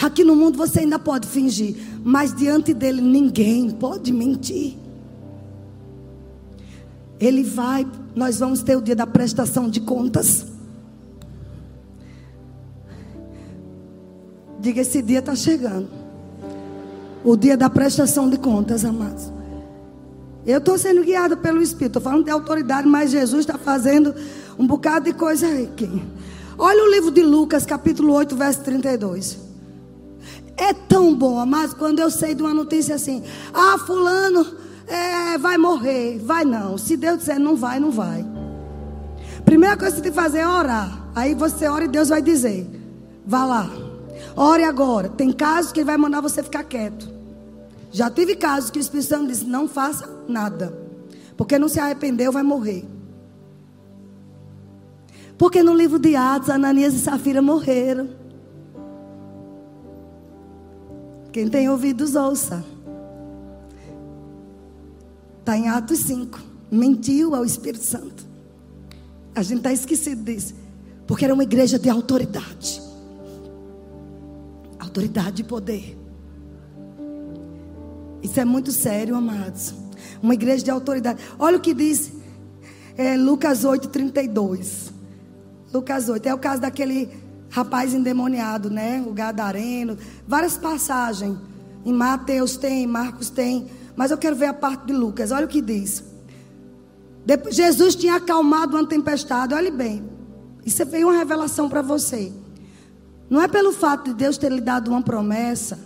[0.00, 4.76] Aqui no mundo você ainda pode fingir, mas diante dele ninguém pode mentir.
[7.18, 10.46] Ele vai, nós vamos ter o dia da prestação de contas.
[14.60, 15.88] Diga, esse dia está chegando.
[17.22, 19.32] O dia da prestação de contas, amados.
[20.44, 21.98] Eu estou sendo guiada pelo Espírito.
[21.98, 24.14] Estou falando de autoridade, mas Jesus está fazendo
[24.58, 26.02] um bocado de coisa aqui.
[26.58, 29.43] Olha o livro de Lucas, capítulo 8, verso 32.
[30.56, 34.46] É tão bom, amados, quando eu sei de uma notícia assim: ah, Fulano
[34.86, 36.18] é, vai morrer.
[36.18, 36.78] Vai não.
[36.78, 38.24] Se Deus disser não vai, não vai.
[39.44, 41.08] Primeira coisa que você tem que fazer é orar.
[41.14, 42.68] Aí você ora e Deus vai dizer:
[43.26, 43.70] vá lá.
[44.36, 45.08] Ore agora.
[45.08, 47.08] Tem casos que Ele vai mandar você ficar quieto.
[47.90, 50.76] Já tive casos que o Espírito Santo disse: não faça nada.
[51.36, 52.84] Porque não se arrependeu, vai morrer.
[55.36, 58.08] Porque no livro de Atos, Ananias e Safira morreram.
[61.34, 62.64] Quem tem ouvidos, ouça.
[65.40, 66.40] Está em Atos 5.
[66.70, 68.24] Mentiu ao Espírito Santo.
[69.34, 70.54] A gente está esquecido disso.
[71.08, 72.80] Porque era uma igreja de autoridade.
[74.78, 75.98] Autoridade e poder.
[78.22, 79.74] Isso é muito sério, amados.
[80.22, 81.20] Uma igreja de autoridade.
[81.36, 82.12] Olha o que diz
[82.96, 84.92] é, Lucas 8, 32.
[85.72, 86.28] Lucas 8.
[86.28, 87.23] É o caso daquele
[87.54, 89.02] rapaz endemoniado, né?
[89.06, 89.96] O gadareno.
[90.26, 91.38] Várias passagens.
[91.84, 93.68] Em Mateus tem, em Marcos tem.
[93.94, 95.30] Mas eu quero ver a parte de Lucas.
[95.30, 96.02] Olha o que diz.
[97.24, 99.54] Depois, Jesus tinha acalmado uma tempestade.
[99.54, 100.02] Olhe bem.
[100.66, 102.32] Isso veio uma revelação para você.
[103.30, 105.78] Não é pelo fato de Deus ter lhe dado uma promessa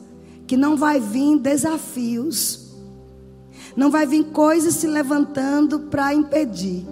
[0.46, 2.72] que não vai vir desafios.
[3.76, 6.86] Não vai vir coisas se levantando para impedir.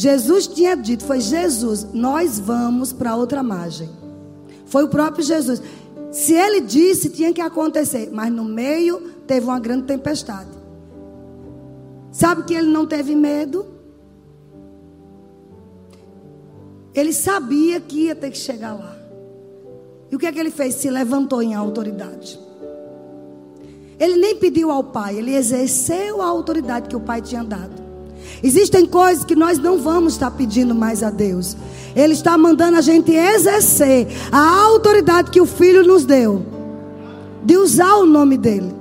[0.00, 3.90] Jesus tinha dito, foi Jesus, nós vamos para outra margem.
[4.64, 5.60] Foi o próprio Jesus.
[6.10, 8.08] Se ele disse, tinha que acontecer.
[8.10, 10.48] Mas no meio teve uma grande tempestade.
[12.10, 13.66] Sabe que ele não teve medo?
[16.94, 18.96] Ele sabia que ia ter que chegar lá.
[20.10, 20.76] E o que é que ele fez?
[20.76, 22.40] Se levantou em autoridade.
[23.98, 27.89] Ele nem pediu ao pai, ele exerceu a autoridade que o pai tinha dado.
[28.42, 31.56] Existem coisas que nós não vamos estar pedindo mais a Deus.
[31.94, 36.44] Ele está mandando a gente exercer a autoridade que o Filho nos deu,
[37.44, 38.74] de usar o nome dele.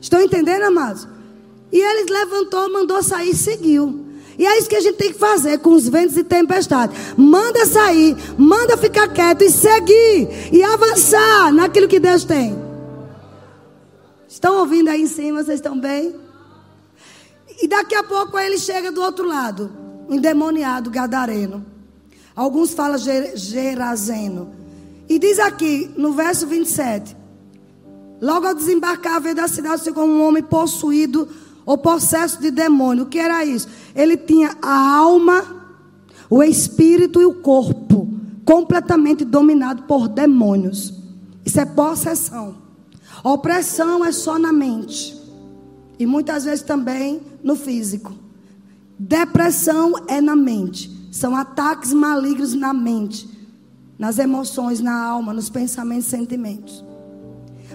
[0.00, 1.06] Estão entendendo, amados?
[1.70, 4.06] E ele levantou, mandou sair e seguiu.
[4.38, 6.96] E é isso que a gente tem que fazer com os ventos e tempestades.
[7.16, 12.56] Manda sair, manda ficar quieto e seguir e avançar naquilo que Deus tem.
[14.28, 15.42] Estão ouvindo aí em cima?
[15.42, 16.14] Vocês estão bem?
[17.60, 19.70] E daqui a pouco ele chega do outro lado,
[20.08, 21.66] endemoniado, gadareno.
[22.34, 22.98] Alguns falam
[23.34, 24.50] gerazeno.
[25.08, 27.16] E diz aqui, no verso 27.
[28.20, 31.28] Logo ao desembarcar, veio da cidade como um homem possuído
[31.66, 33.04] ou possesso de demônio.
[33.04, 33.68] O que era isso?
[33.94, 35.44] Ele tinha a alma,
[36.30, 38.08] o espírito e o corpo
[38.44, 40.94] completamente dominado por demônios.
[41.44, 42.56] Isso é possessão.
[43.24, 45.17] Opressão é só na mente.
[45.98, 48.12] E muitas vezes também no físico.
[48.98, 50.90] Depressão é na mente.
[51.10, 53.28] São ataques malignos na mente,
[53.98, 56.84] nas emoções, na alma, nos pensamentos e sentimentos.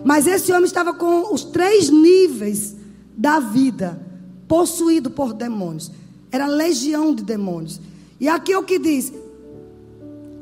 [0.03, 2.75] Mas esse homem estava com os três níveis
[3.15, 4.01] da vida,
[4.47, 5.91] possuído por demônios.
[6.31, 7.79] Era legião de demônios.
[8.19, 9.13] E aqui é o que diz: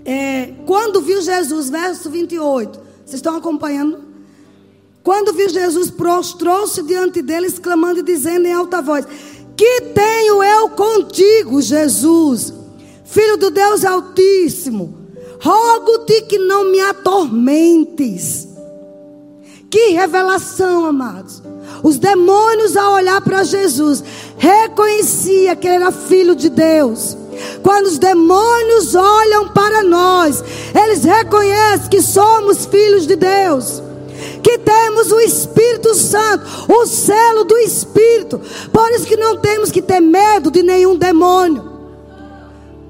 [0.06, 4.11] é, quando viu Jesus, verso 28, vocês estão acompanhando?
[5.04, 9.06] Quando viu Jesus, prostrou-se diante dele, exclamando e dizendo em alta voz:
[9.58, 12.54] Que tenho eu contigo, Jesus,
[13.04, 15.00] filho do Deus Altíssimo?
[15.42, 18.48] Rogo-te que não me atormentes.
[19.72, 21.42] Que revelação, amados.
[21.82, 24.04] Os demônios, ao olhar para Jesus,
[24.38, 27.18] reconhecia que ele era filho de Deus.
[27.64, 30.44] Quando os demônios olham para nós,
[30.80, 33.82] eles reconhecem que somos filhos de Deus
[34.52, 38.42] que temos o Espírito Santo, o selo do Espírito.
[38.72, 41.72] Por isso que não temos que ter medo de nenhum demônio.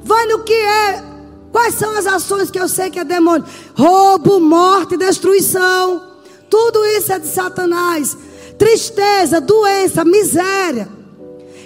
[0.04, 1.04] Vai no que é.
[1.52, 3.46] Quais são as ações que eu sei que é demônio?
[3.76, 6.02] Roubo, morte, destruição.
[6.50, 8.18] Tudo isso é de Satanás.
[8.58, 10.90] Tristeza, doença, miséria.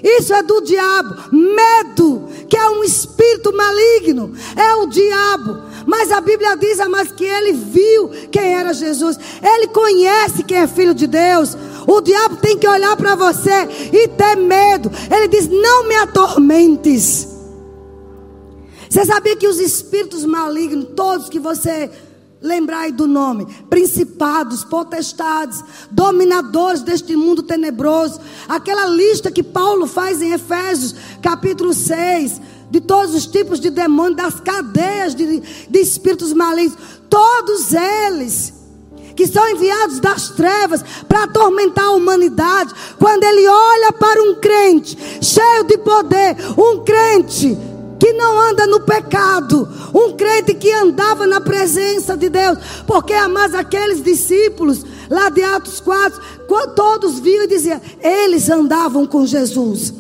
[0.04, 1.16] Isso é do diabo.
[1.32, 5.64] Medo, que é um espírito maligno, é o diabo.
[5.86, 9.18] Mas a Bíblia diz, mas que ele viu quem era Jesus.
[9.42, 11.56] Ele conhece quem é filho de Deus.
[11.88, 14.92] O diabo tem que olhar para você e ter medo.
[15.12, 17.28] Ele diz: Não me atormentes.
[18.90, 21.92] Você sabia que os espíritos malignos, todos que você
[22.46, 28.20] Lembrai do nome: principados, potestades, dominadores deste mundo tenebroso.
[28.48, 32.40] Aquela lista que Paulo faz em Efésios, capítulo 6,
[32.70, 36.78] de todos os tipos de demônios, das cadeias de, de espíritos malignos.
[37.10, 38.54] Todos eles
[39.16, 42.74] que são enviados das trevas para atormentar a humanidade.
[43.00, 47.58] Quando ele olha para um crente cheio de poder, um crente
[47.98, 53.56] que não anda no pecado, um crente que andava na presença de Deus, porque amados
[53.56, 56.22] aqueles discípulos lá de Atos 4,
[56.76, 59.94] todos viam e diziam, eles andavam com Jesus.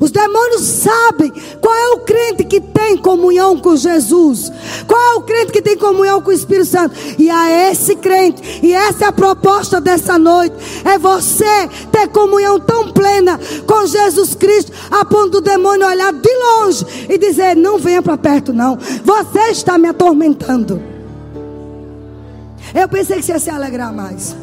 [0.00, 4.52] Os demônios sabem qual é o crente que tem comunhão com Jesus,
[4.86, 6.94] qual é o crente que tem comunhão com o Espírito Santo.
[7.18, 12.60] E a esse crente, e essa é a proposta dessa noite: é você ter comunhão
[12.60, 17.78] tão plena com Jesus Cristo, a ponto do demônio olhar de longe e dizer: Não
[17.78, 20.82] venha para perto, não, você está me atormentando.
[22.74, 24.36] Eu pensei que você ia se alegrar mais,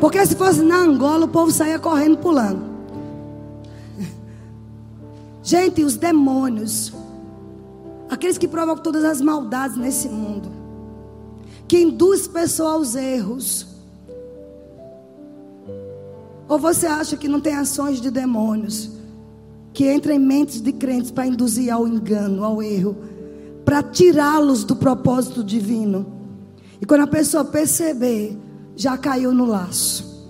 [0.00, 2.75] porque se fosse na Angola, o povo saía correndo, pulando.
[5.46, 6.92] Gente, os demônios,
[8.10, 10.50] aqueles que provocam todas as maldades nesse mundo,
[11.68, 13.66] que induz pessoas aos erros.
[16.48, 18.90] Ou você acha que não tem ações de demônios
[19.72, 22.96] que entram em mentes de crentes para induzir ao engano, ao erro,
[23.64, 26.06] para tirá-los do propósito divino?
[26.80, 28.36] E quando a pessoa perceber,
[28.74, 30.26] já caiu no laço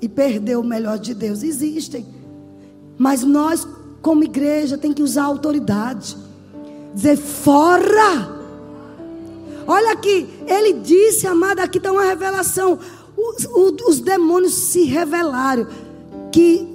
[0.00, 1.42] e perdeu o melhor de Deus.
[1.42, 2.23] Existem.
[2.96, 3.66] Mas nós,
[4.00, 6.16] como igreja, tem que usar a autoridade.
[6.94, 8.34] Dizer fora.
[9.66, 12.78] Olha aqui, ele disse, amada, aqui está uma revelação.
[13.16, 15.66] Os, os, os demônios se revelaram
[16.30, 16.68] que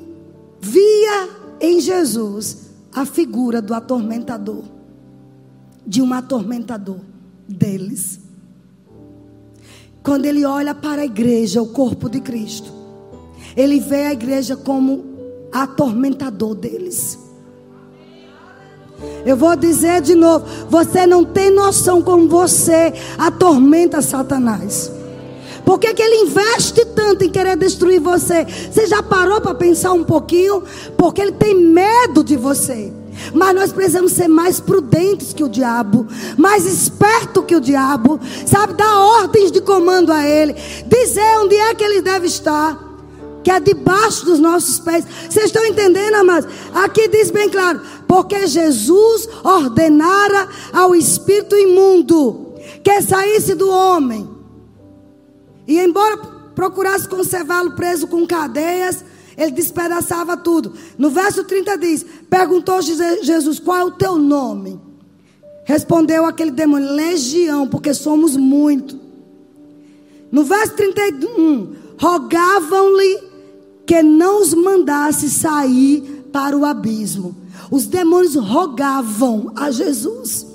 [0.60, 1.30] via
[1.62, 4.64] em Jesus a figura do atormentador,
[5.86, 7.00] de um atormentador
[7.48, 8.20] deles.
[10.02, 12.72] Quando ele olha para a igreja, o corpo de Cristo,
[13.56, 15.09] ele vê a igreja como
[15.52, 17.18] atormentador deles.
[19.26, 24.92] Eu vou dizer de novo: você não tem noção como você atormenta Satanás.
[25.66, 28.46] Por que, que ele investe tanto em querer destruir você?
[28.46, 30.64] Você já parou para pensar um pouquinho?
[30.98, 32.92] Porque ele tem medo de você.
[33.34, 36.08] Mas nós precisamos ser mais prudentes que o diabo,
[36.38, 38.74] mais esperto que o diabo, sabe?
[38.74, 40.56] Dar ordens de comando a ele,
[40.88, 42.89] dizer onde é que ele deve estar
[43.50, 45.04] que é debaixo dos nossos pés.
[45.28, 46.48] Vocês estão entendendo, amados?
[46.72, 54.30] Aqui diz bem claro: porque Jesus ordenara ao espírito imundo que saísse do homem,
[55.68, 56.18] e embora
[56.54, 59.04] procurasse conservá-lo preso com cadeias,
[59.36, 60.74] ele despedaçava tudo.
[60.96, 64.80] No verso 30 diz: Perguntou Jesus: Qual é o teu nome?
[65.66, 69.00] Respondeu aquele demônio: Legião, porque somos muito.
[70.32, 73.29] No verso 31, rogavam-lhe
[73.90, 77.36] que não os mandasse sair para o abismo.
[77.72, 80.46] Os demônios rogavam a Jesus.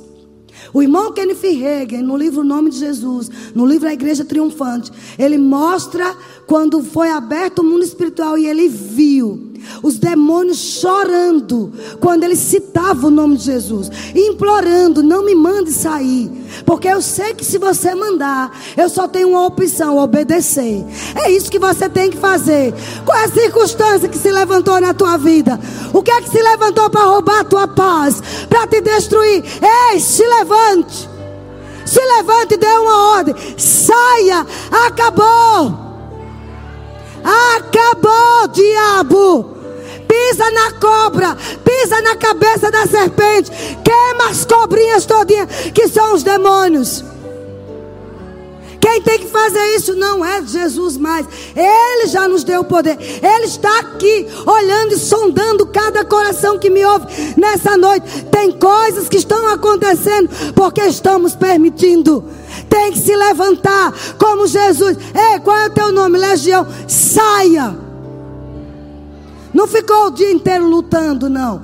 [0.73, 4.93] O irmão Kenneth Reagan, no livro O Nome de Jesus, no livro A Igreja Triunfante,
[5.19, 6.17] ele mostra
[6.47, 13.07] quando foi aberto o mundo espiritual e ele viu os demônios chorando quando ele citava
[13.07, 16.31] o nome de Jesus, implorando: não me mande sair,
[16.65, 20.85] porque eu sei que se você mandar, eu só tenho uma opção: obedecer.
[21.15, 22.75] É isso que você tem que fazer.
[23.05, 25.59] Qual é a circunstância que se levantou na tua vida?
[25.93, 29.45] O que é que se levantou para roubar a tua paz, para te destruir?
[29.93, 31.09] Ei, se levante.
[31.85, 33.35] Se levante e dê uma ordem.
[33.57, 34.47] Saia.
[34.87, 35.85] Acabou.
[37.23, 39.54] Acabou, diabo
[40.15, 43.51] pisa na cobra, pisa na cabeça da serpente,
[43.83, 47.05] queima as cobrinhas todinhas, que são os demônios.
[48.81, 51.27] Quem tem que fazer isso não é Jesus mais.
[51.57, 52.99] Ele já nos deu o poder.
[53.01, 58.25] Ele está aqui, olhando e sondando cada coração que me ouve nessa noite.
[58.27, 62.25] Tem coisas que estão acontecendo porque estamos permitindo.
[62.69, 64.99] Tem que se levantar como Jesus.
[65.15, 66.19] Ei, qual é o teu nome?
[66.19, 66.67] Legião.
[66.87, 67.84] Saia.
[69.55, 71.63] Não ficou o dia inteiro lutando, não.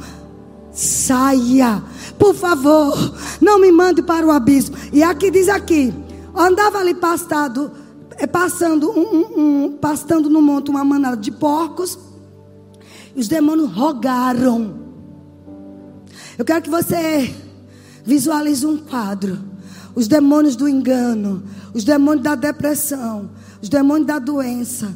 [0.73, 1.83] Saia,
[2.17, 2.97] por favor,
[3.41, 4.77] não me mande para o abismo.
[4.93, 5.93] E aqui diz aqui,
[6.35, 7.73] andava ali pastado,
[8.17, 11.99] é, passando, um, um, um, pastando no monte uma manada de porcos.
[13.17, 14.79] E os demônios rogaram.
[16.39, 17.35] Eu quero que você
[18.05, 19.39] visualize um quadro.
[19.97, 21.43] Os demônios do engano,
[21.75, 24.95] os demônios da depressão, os demônios da doença,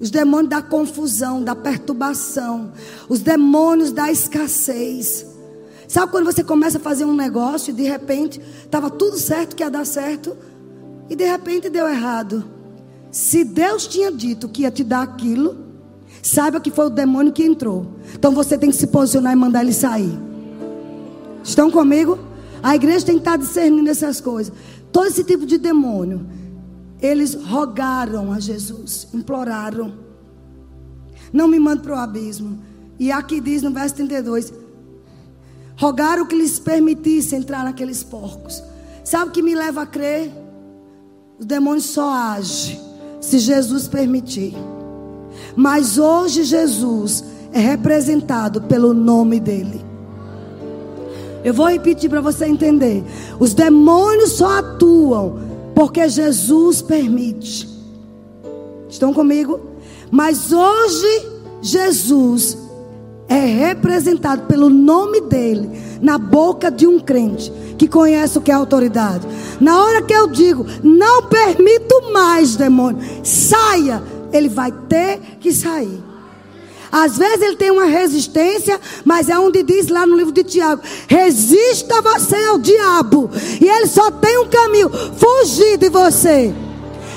[0.00, 2.72] os demônios da confusão, da perturbação,
[3.08, 5.26] os demônios da escassez.
[5.86, 9.62] Sabe quando você começa a fazer um negócio e de repente estava tudo certo que
[9.62, 10.36] ia dar certo,
[11.08, 12.44] e de repente deu errado.
[13.10, 15.56] Se Deus tinha dito que ia te dar aquilo,
[16.22, 17.86] saiba que foi o demônio que entrou.
[18.14, 20.18] Então você tem que se posicionar e mandar ele sair.
[21.44, 22.18] Estão comigo?
[22.62, 24.52] A igreja tem que estar discernindo essas coisas.
[24.90, 26.26] Todo esse tipo de demônio,
[27.04, 29.92] eles rogaram a Jesus, imploraram.
[31.30, 32.60] Não me mande para o abismo.
[32.98, 34.52] E aqui diz no verso 32:
[35.76, 38.62] rogaram que lhes permitisse entrar naqueles porcos.
[39.04, 40.32] Sabe o que me leva a crer?
[41.38, 42.80] O demônio só age
[43.20, 44.54] se Jesus permitir.
[45.54, 49.84] Mas hoje Jesus é representado pelo nome dele.
[51.44, 53.04] Eu vou repetir para você entender.
[53.38, 55.43] Os demônios só atuam
[55.74, 57.68] porque Jesus permite.
[58.88, 59.60] Estão comigo?
[60.10, 61.26] Mas hoje
[61.60, 62.56] Jesus
[63.28, 65.68] é representado pelo nome dele
[66.00, 69.26] na boca de um crente que conhece o que é autoridade.
[69.60, 74.02] Na hora que eu digo, não permito mais, demônio, saia,
[74.32, 76.13] ele vai ter que sair.
[76.94, 80.80] Às vezes ele tem uma resistência, mas é onde diz lá no livro de Tiago:
[81.08, 83.28] resista você ao diabo,
[83.60, 86.54] e ele só tem um caminho: fugir de você.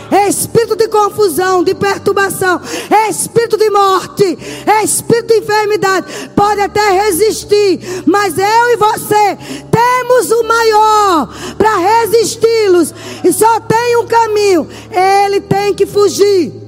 [0.09, 2.59] É espírito de confusão, de perturbação,
[2.89, 6.31] é espírito de morte, é espírito de enfermidade.
[6.35, 9.37] Pode até resistir, mas eu e você
[9.69, 12.95] temos o maior para resisti-los.
[13.23, 16.66] E só tem um caminho: ele tem que fugir.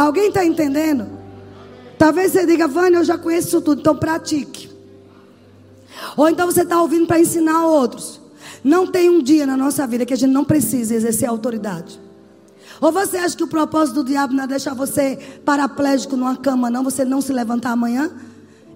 [0.00, 1.06] Alguém está entendendo?
[1.98, 4.70] Talvez você diga, Vânia, eu já conheço isso tudo, então pratique.
[6.16, 8.18] Ou então você está ouvindo para ensinar outros.
[8.64, 12.00] Não tem um dia na nossa vida que a gente não precise exercer autoridade.
[12.80, 16.70] Ou você acha que o propósito do diabo não é deixar você paraplégico numa cama,
[16.70, 18.10] não, você não se levantar amanhã?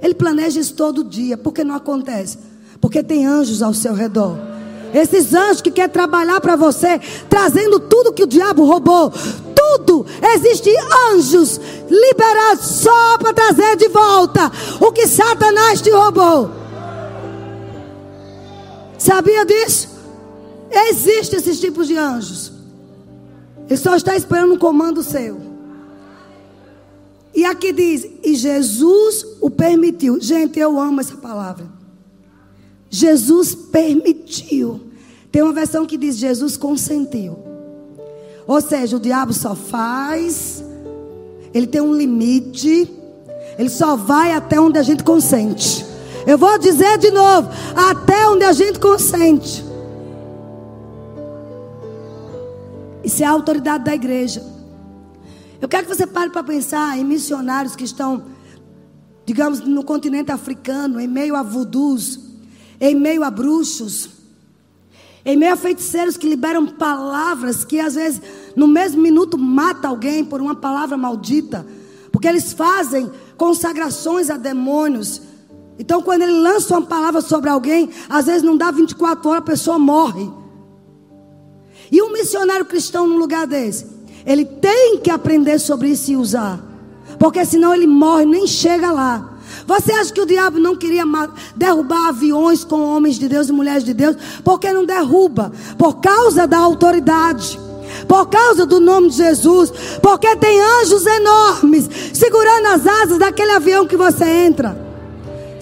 [0.02, 1.38] Ele planeja isso todo dia.
[1.38, 2.38] Por que não acontece?
[2.82, 4.36] Porque tem anjos ao seu redor.
[4.92, 7.00] Esses anjos que querem trabalhar para você,
[7.30, 9.10] trazendo tudo que o diabo roubou.
[9.78, 10.06] Tudo.
[10.34, 10.74] Existem
[11.10, 14.50] anjos liberados só para trazer de volta
[14.80, 16.50] o que Satanás te roubou.
[18.98, 19.88] Sabia disso?
[20.70, 22.52] Existem esses tipos de anjos.
[23.68, 25.40] Ele só está esperando um comando seu.
[27.34, 30.20] E aqui diz: E Jesus o permitiu.
[30.20, 31.66] Gente, eu amo essa palavra.
[32.88, 34.80] Jesus permitiu.
[35.32, 37.53] Tem uma versão que diz: Jesus consentiu.
[38.47, 40.62] Ou seja, o diabo só faz,
[41.53, 42.90] ele tem um limite,
[43.59, 45.84] ele só vai até onde a gente consente.
[46.26, 49.64] Eu vou dizer de novo: até onde a gente consente.
[53.03, 54.42] Isso é a autoridade da igreja.
[55.61, 58.24] Eu quero que você pare para pensar em missionários que estão,
[59.24, 62.20] digamos, no continente africano, em meio a vudus,
[62.80, 64.11] em meio a bruxos,
[65.24, 68.20] em meio a feiticeiros que liberam palavras que às vezes
[68.54, 71.66] no mesmo minuto mata alguém por uma palavra maldita,
[72.12, 75.22] porque eles fazem consagrações a demônios
[75.78, 79.46] então, quando ele lança uma palavra sobre alguém, às vezes não dá 24 horas, a
[79.46, 80.30] pessoa morre.
[81.90, 83.86] E um missionário cristão num lugar desse,
[84.24, 86.60] ele tem que aprender sobre isso e usar,
[87.18, 89.34] porque senão ele morre, nem chega lá.
[89.66, 91.04] Você acha que o diabo não queria
[91.56, 94.16] derrubar aviões com homens de Deus e mulheres de Deus?
[94.44, 95.52] Porque não derruba?
[95.78, 97.58] Por causa da autoridade
[98.08, 103.86] por causa do nome de Jesus, porque tem anjos enormes segurando as asas daquele avião
[103.86, 104.84] que você entra.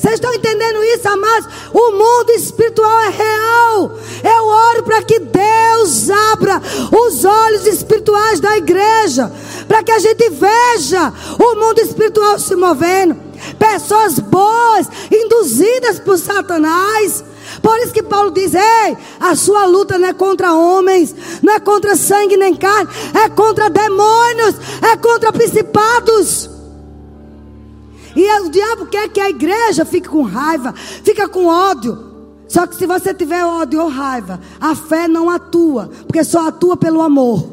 [0.02, 1.48] Vocês estão entendendo isso, amados?
[1.72, 3.98] O mundo espiritual é real.
[4.24, 9.30] Eu oro para que Deus abra os olhos espirituais da igreja,
[9.68, 13.31] para que a gente veja o mundo espiritual se movendo.
[13.58, 17.24] Pessoas boas, induzidas por Satanás.
[17.60, 21.60] Por isso que Paulo diz: Ei, a sua luta não é contra homens, não é
[21.60, 26.50] contra sangue nem carne, é contra demônios, é contra principados.
[28.14, 32.12] E o diabo quer que a igreja fique com raiva, fica com ódio.
[32.46, 36.76] Só que se você tiver ódio ou raiva, a fé não atua, porque só atua
[36.76, 37.50] pelo amor.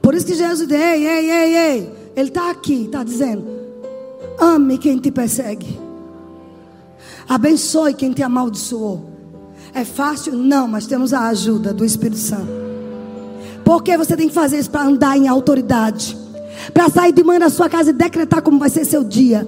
[0.00, 2.01] Por isso que Jesus diz: ei, ei, ei, ei.
[2.16, 3.44] Ele está aqui, está dizendo:
[4.38, 5.78] ame quem te persegue,
[7.28, 9.10] abençoe quem te amaldiçoou.
[9.74, 10.34] É fácil?
[10.34, 12.62] Não, mas temos a ajuda do Espírito Santo.
[13.64, 16.22] Porque você tem que fazer isso para andar em autoridade
[16.72, 19.46] para sair de manhã da sua casa e decretar como vai ser seu dia.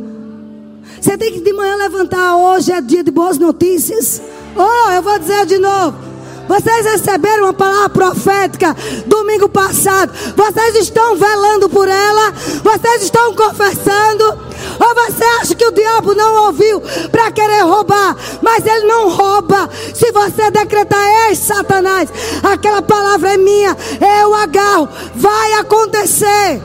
[1.01, 2.37] Você tem que de manhã levantar.
[2.37, 4.21] Hoje é dia de boas notícias.
[4.57, 6.14] Oh, eu vou dizer de novo.
[6.49, 8.77] Vocês receberam uma palavra profética
[9.07, 10.13] domingo passado.
[10.37, 12.33] Vocês estão velando por ela.
[12.63, 14.55] Vocês estão confessando.
[14.79, 16.81] Ou você acha que o diabo não ouviu
[17.11, 18.17] para querer roubar?
[18.43, 19.69] Mas ele não rouba.
[19.95, 22.09] Se você decretar, ei Satanás,
[22.43, 23.77] aquela palavra é minha,
[24.21, 26.61] eu agarro, vai acontecer.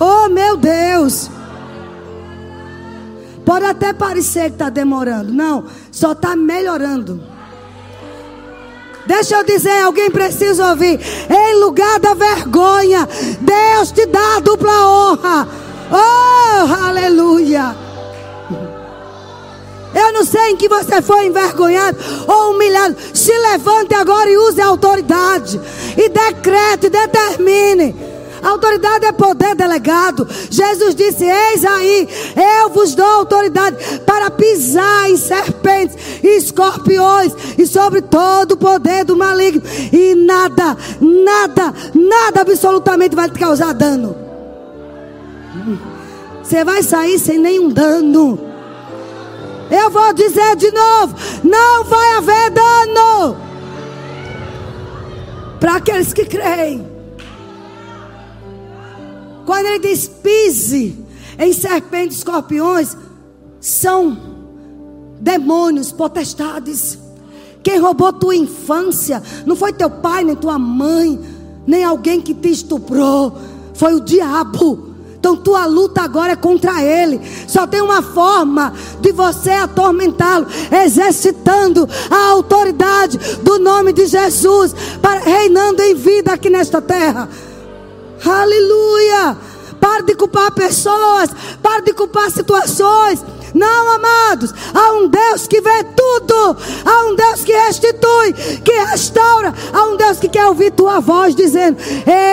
[0.00, 1.30] Oh meu Deus.
[3.44, 5.32] Pode até parecer que está demorando.
[5.32, 7.31] Não, só está melhorando.
[9.06, 11.00] Deixa eu dizer, alguém precisa ouvir.
[11.28, 13.08] Em lugar da vergonha,
[13.40, 15.48] Deus te dá dupla honra.
[15.90, 17.76] Oh, aleluia.
[19.94, 22.96] Eu não sei em que você foi envergonhado ou humilhado.
[23.12, 25.60] Se levante agora e use a autoridade.
[25.96, 28.11] E decrete, determine.
[28.42, 30.26] Autoridade é poder delegado.
[30.50, 32.08] Jesus disse: Eis aí,
[32.62, 39.04] eu vos dou autoridade para pisar em serpentes e escorpiões e sobre todo o poder
[39.04, 39.62] do maligno.
[39.92, 44.16] E nada, nada, nada absolutamente vai te causar dano.
[46.42, 48.38] Você vai sair sem nenhum dano.
[49.70, 51.14] Eu vou dizer de novo:
[51.44, 53.36] não vai haver dano.
[55.60, 56.91] Para aqueles que creem.
[59.44, 60.96] Quando ele diz pise
[61.38, 62.96] em serpentes escorpiões,
[63.60, 64.16] são
[65.20, 66.98] demônios, potestades.
[67.62, 71.18] Quem roubou tua infância não foi teu pai, nem tua mãe,
[71.66, 73.36] nem alguém que te estuprou,
[73.74, 74.90] foi o diabo.
[75.22, 77.20] Então tua luta agora é contra ele.
[77.46, 80.48] Só tem uma forma de você atormentá-lo,
[80.84, 87.28] exercitando a autoridade do nome de Jesus, para, reinando em vida aqui nesta terra.
[88.24, 89.36] Aleluia!
[89.80, 93.24] Pare de culpar pessoas, pare de culpar situações.
[93.52, 96.56] Não, amados, há um Deus que vê tudo,
[96.86, 98.32] há um Deus que restitui,
[98.64, 101.76] que restaura, há um Deus que quer ouvir tua voz dizendo: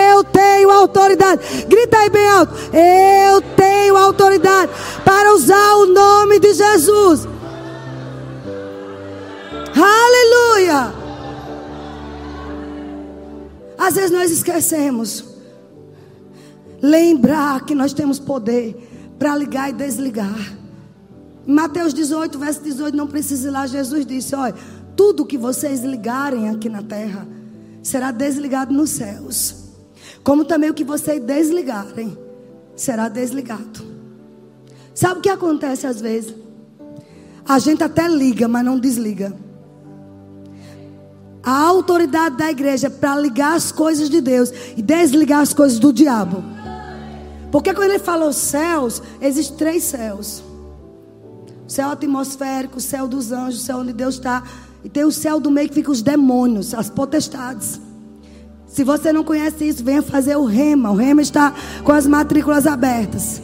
[0.08, 1.64] Eu tenho autoridade.
[1.66, 4.70] Grita aí bem alto: Eu tenho autoridade
[5.04, 7.28] para usar o nome de Jesus.
[9.74, 10.94] Aleluia!
[13.76, 15.29] Às vezes nós esquecemos
[16.82, 20.56] lembrar que nós temos poder para ligar e desligar.
[21.46, 24.54] Mateus 18, verso 18, não precisa ir lá, Jesus disse: Olha,
[24.96, 27.26] tudo que vocês ligarem aqui na terra
[27.82, 29.54] será desligado nos céus,
[30.22, 32.16] como também o que vocês desligarem
[32.76, 33.84] será desligado.
[34.94, 36.34] Sabe o que acontece às vezes?
[37.46, 39.34] A gente até liga, mas não desliga.
[41.42, 45.78] A autoridade da igreja é para ligar as coisas de Deus e desligar as coisas
[45.78, 46.44] do diabo.
[47.50, 50.42] Porque quando ele falou céus, existem três céus:
[51.66, 54.42] o céu atmosférico, o céu dos anjos, o céu onde Deus está.
[54.82, 57.80] E tem o céu do meio que fica os demônios, as potestades.
[58.66, 60.90] Se você não conhece isso, venha fazer o rema.
[60.90, 61.52] O rema está
[61.84, 63.42] com as matrículas abertas.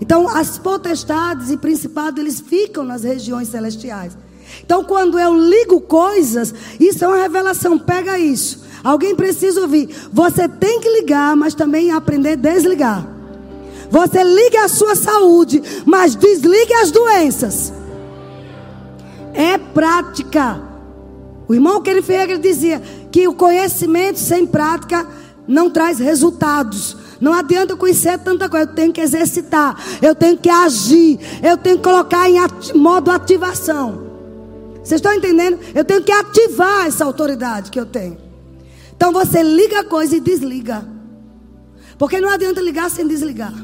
[0.00, 4.16] Então, as potestades e principados, eles ficam nas regiões celestiais.
[4.64, 7.78] Então, quando eu ligo coisas, isso é uma revelação.
[7.78, 8.64] Pega isso.
[8.82, 9.88] Alguém precisa ouvir.
[10.12, 13.15] Você tem que ligar, mas também aprender a desligar.
[13.90, 17.72] Você liga a sua saúde, mas desligue as doenças.
[19.32, 20.60] É prática.
[21.48, 22.82] O irmão que ele fez, ele dizia
[23.12, 25.06] que o conhecimento sem prática
[25.46, 26.96] não traz resultados.
[27.20, 31.56] Não adianta eu conhecer tanta coisa, eu tenho que exercitar, eu tenho que agir, eu
[31.56, 34.06] tenho que colocar em ati modo ativação.
[34.82, 35.58] Vocês estão entendendo?
[35.74, 38.18] Eu tenho que ativar essa autoridade que eu tenho.
[38.94, 40.86] Então você liga a coisa e desliga.
[41.98, 43.54] Porque não adianta ligar sem desligar.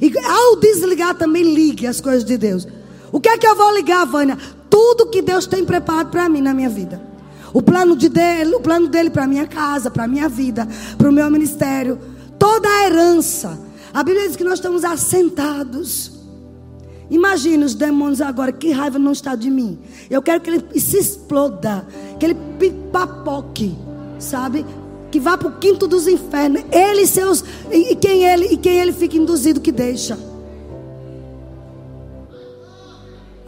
[0.00, 2.66] E ao desligar também ligue as coisas de Deus.
[3.12, 4.36] O que é que eu vou ligar, Vânia?
[4.68, 7.00] Tudo que Deus tem preparado para mim na minha vida.
[7.52, 10.68] O plano de dele, o plano dele para minha casa, para minha vida,
[10.98, 11.98] para o meu ministério,
[12.38, 13.58] toda a herança.
[13.94, 16.12] A Bíblia diz que nós estamos assentados.
[17.08, 19.78] Imagina os demônios agora, que raiva não está de mim.
[20.10, 21.86] Eu quero que ele se exploda,
[22.18, 23.74] que ele pipapoque,
[24.18, 24.66] sabe?
[25.10, 26.62] Que vá para o quinto dos infernos.
[26.70, 30.18] Ele e seus e quem ele e quem ele fica induzido que deixa.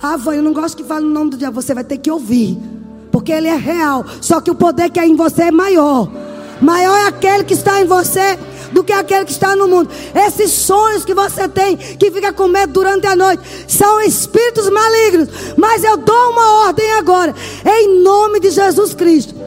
[0.01, 1.61] Ah, Vã, eu não gosto que fale o nome do diabo.
[1.61, 2.57] Você vai ter que ouvir.
[3.11, 4.05] Porque ele é real.
[4.21, 6.09] Só que o poder que é em você é maior.
[6.61, 8.39] Maior é aquele que está em você
[8.73, 9.91] do que aquele que está no mundo.
[10.15, 15.29] Esses sonhos que você tem, que fica com medo durante a noite, são espíritos malignos.
[15.57, 17.35] Mas eu dou uma ordem agora,
[17.65, 19.38] em nome de Jesus Cristo.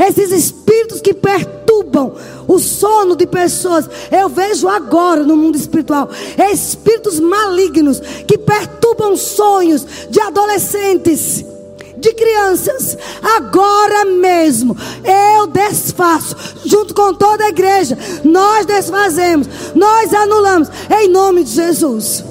[0.00, 2.14] Esses espíritos que perturbam
[2.48, 6.08] o sono de pessoas, eu vejo agora no mundo espiritual,
[6.50, 11.44] espíritos malignos que perturbam sonhos de adolescentes
[11.98, 14.74] de crianças, agora mesmo,
[15.04, 16.34] eu desfaço,
[16.64, 22.24] junto com toda a igreja, nós desfazemos, nós anulamos, em nome de Jesus.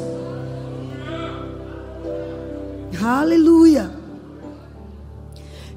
[3.00, 3.92] Aleluia.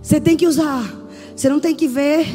[0.02, 1.01] Você tem que usar.
[1.34, 2.26] Você não tem que ver,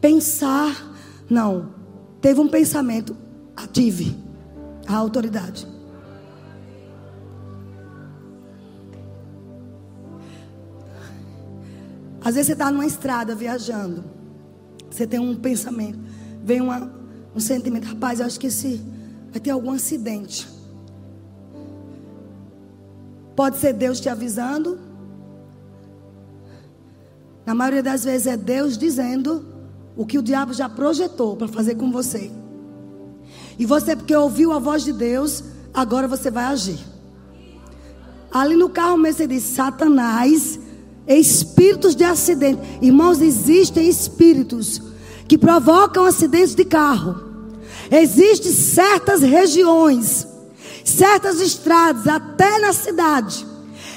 [0.00, 0.94] pensar.
[1.28, 1.74] Não.
[2.20, 3.16] Teve um pensamento.
[3.56, 4.16] Ative
[4.86, 5.66] a autoridade.
[12.22, 14.04] Às vezes você está numa estrada viajando.
[14.90, 15.98] Você tem um pensamento.
[16.44, 16.92] Vem uma,
[17.34, 17.86] um sentimento.
[17.86, 18.80] Rapaz, eu acho que esse
[19.30, 20.46] vai ter algum acidente.
[23.34, 24.78] Pode ser Deus te avisando.
[27.44, 29.44] Na maioria das vezes é Deus dizendo
[29.96, 32.30] o que o diabo já projetou para fazer com você.
[33.58, 36.78] E você, porque ouviu a voz de Deus, agora você vai agir.
[38.32, 40.58] Ali no carro mesmo você diz: Satanás,
[41.06, 42.60] espíritos de acidente.
[42.80, 44.80] Irmãos, existem espíritos
[45.28, 47.28] que provocam acidentes de carro.
[47.90, 50.26] Existem certas regiões,
[50.84, 53.46] certas estradas, até na cidade.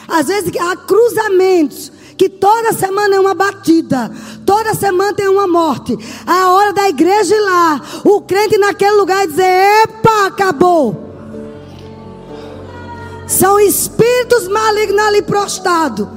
[0.08, 4.12] Às vezes há cruzamentos que toda semana é uma batida,
[4.46, 5.98] toda semana tem uma morte.
[6.26, 11.12] A hora da igreja ir lá, o crente naquele lugar dizer: Epa, acabou.
[13.28, 16.08] São espíritos malignos ali prostrados.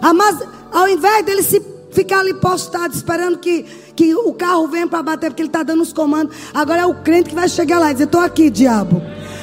[0.00, 0.38] Ah, mas
[0.72, 1.60] ao invés dele se
[1.90, 3.62] ficar ali postado, esperando que,
[3.94, 6.36] que o carro venha para bater, porque ele está dando os comandos.
[6.52, 9.00] Agora é o crente que vai chegar lá e dizer: Estou aqui, diabo.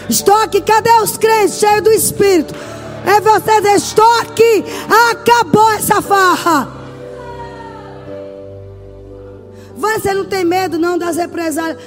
[0.09, 0.61] Estou aqui.
[0.61, 2.53] Cadê os crentes cheios do Espírito?
[3.05, 4.63] É você Estou aqui.
[5.11, 6.81] Acabou essa farra.
[9.75, 11.77] Você não tem medo não das represálias.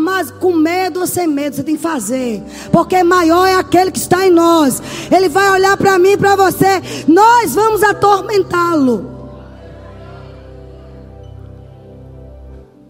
[0.00, 2.42] Mas com medo ou sem medo, você tem que fazer.
[2.72, 4.82] Porque maior é aquele que está em nós.
[5.14, 6.82] Ele vai olhar para mim e para você.
[7.06, 9.12] Nós vamos atormentá-lo.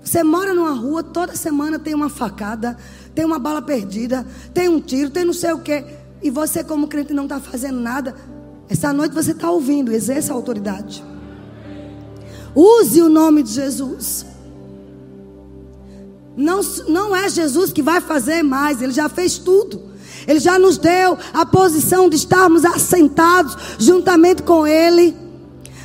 [0.03, 2.77] Você mora numa rua, toda semana tem uma facada,
[3.15, 5.85] tem uma bala perdida, tem um tiro, tem não sei o quê.
[6.25, 8.17] E você, como crente, não está fazendo nada.
[8.67, 11.05] Essa noite você está ouvindo, exerça a autoridade.
[12.55, 14.25] Use o nome de Jesus.
[16.35, 19.83] Não, não é Jesus que vai fazer mais, Ele já fez tudo.
[20.27, 25.15] Ele já nos deu a posição de estarmos assentados juntamente com Ele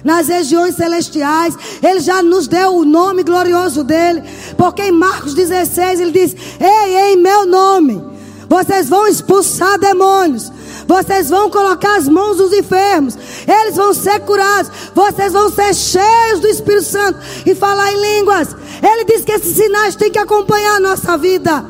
[0.06, 1.58] nas regiões celestiais.
[1.84, 4.24] Ele já nos deu o nome glorioso dele.
[4.58, 8.02] Porque em Marcos 16 ele diz: Ei, em meu nome,
[8.50, 10.52] vocês vão expulsar demônios.
[10.88, 13.16] Vocês vão colocar as mãos dos enfermos.
[13.48, 14.72] Eles vão ser curados.
[14.96, 18.56] Vocês vão ser cheios do Espírito Santo e falar em línguas.
[18.82, 21.64] Ele diz que esses sinais têm que acompanhar a nossa vida.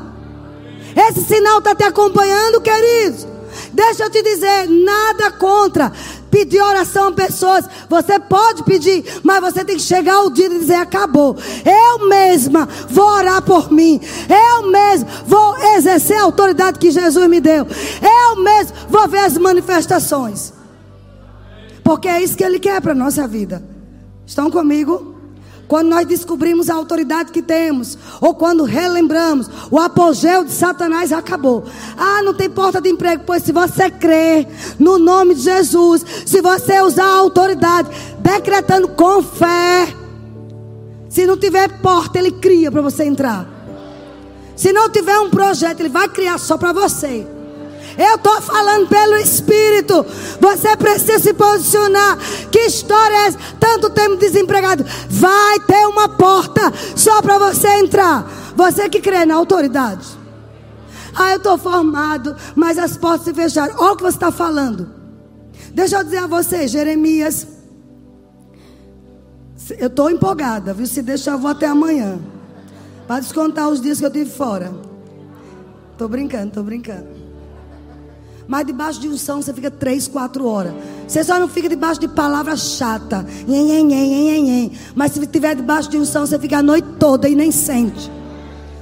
[0.96, 3.28] Esse sinal está te acompanhando, queridos.
[3.74, 5.92] Deixa eu te dizer, nada contra
[6.30, 7.66] pedir oração a pessoas.
[7.90, 11.36] Você pode pedir, mas você tem que chegar o dia e dizer: acabou.
[11.66, 14.00] Eu mesma vou orar por mim.
[14.30, 17.68] Eu mesmo vou exercer a autoridade que Jesus me deu.
[18.02, 20.54] Eu mesmo vou ver as manifestações.
[21.84, 23.64] Porque é isso que Ele quer para a nossa vida.
[24.26, 25.09] Estão comigo?
[25.70, 31.64] Quando nós descobrimos a autoridade que temos, ou quando relembramos, o apogeu de Satanás acabou.
[31.96, 34.48] Ah, não tem porta de emprego, pois se você crer
[34.80, 39.94] no nome de Jesus, se você usar a autoridade, decretando com fé,
[41.08, 43.48] se não tiver porta, ele cria para você entrar.
[44.56, 47.28] Se não tiver um projeto, ele vai criar só para você.
[48.00, 50.06] Eu estou falando pelo Espírito.
[50.40, 52.18] Você precisa se posicionar.
[52.50, 53.38] Que história é essa?
[53.60, 54.86] Tanto tempo desempregado.
[55.10, 58.26] Vai ter uma porta só para você entrar.
[58.56, 60.08] Você que crê na autoridade.
[61.14, 63.76] Ah, eu estou formado, mas as portas se fecharam.
[63.78, 64.90] Olha o que você está falando.
[65.74, 67.46] Deixa eu dizer a você, Jeremias.
[69.78, 70.88] Eu estou empolgada, viu?
[70.88, 72.18] Se deixar, eu vou até amanhã.
[73.06, 74.72] Para descontar os dias que eu tive fora.
[75.92, 77.19] Estou brincando, estou brincando.
[78.50, 80.74] Mas debaixo de unção você fica três, quatro horas.
[81.08, 83.24] Você só não fica debaixo de palavra chata.
[83.48, 87.30] Nhen, nhen, nhen, nhen, Mas se estiver debaixo de unção, você fica a noite toda
[87.30, 88.12] e nem sente.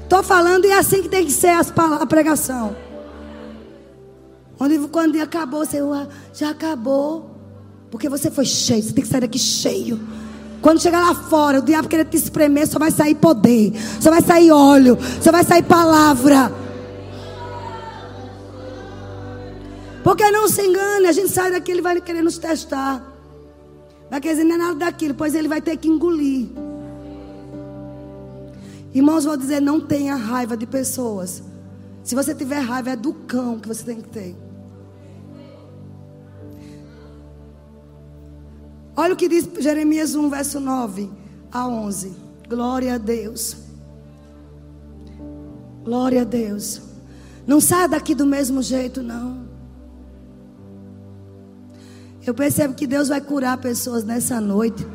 [0.04, 2.78] Estou falando e é assim que tem que ser as, a pregação.
[4.58, 5.80] Onde, quando acabou, você
[6.34, 7.30] já acabou.
[7.92, 8.82] Porque você foi cheio.
[8.82, 10.00] Você tem que sair daqui cheio.
[10.62, 14.22] Quando chegar lá fora, o diabo querer te espremer, só vai sair poder, só vai
[14.22, 16.67] sair óleo, só vai sair palavra.
[20.08, 23.06] Porque não se engane, a gente sai daqui, ele vai querer nos testar.
[24.10, 26.48] Vai querer dizer, não é nada daquilo, pois ele vai ter que engolir.
[28.94, 31.44] Irmãos, vou dizer, não tenha raiva de pessoas.
[32.06, 34.34] Se você tiver raiva, é do cão que você tem que ter.
[38.96, 41.10] Olha o que diz Jeremias 1, verso 9
[41.52, 42.16] a 11.
[42.48, 43.58] Glória a Deus.
[45.84, 46.82] Glória a Deus.
[47.46, 49.47] Não saia daqui do mesmo jeito, não.
[52.28, 54.86] Eu percebo que Deus vai curar pessoas nessa noite.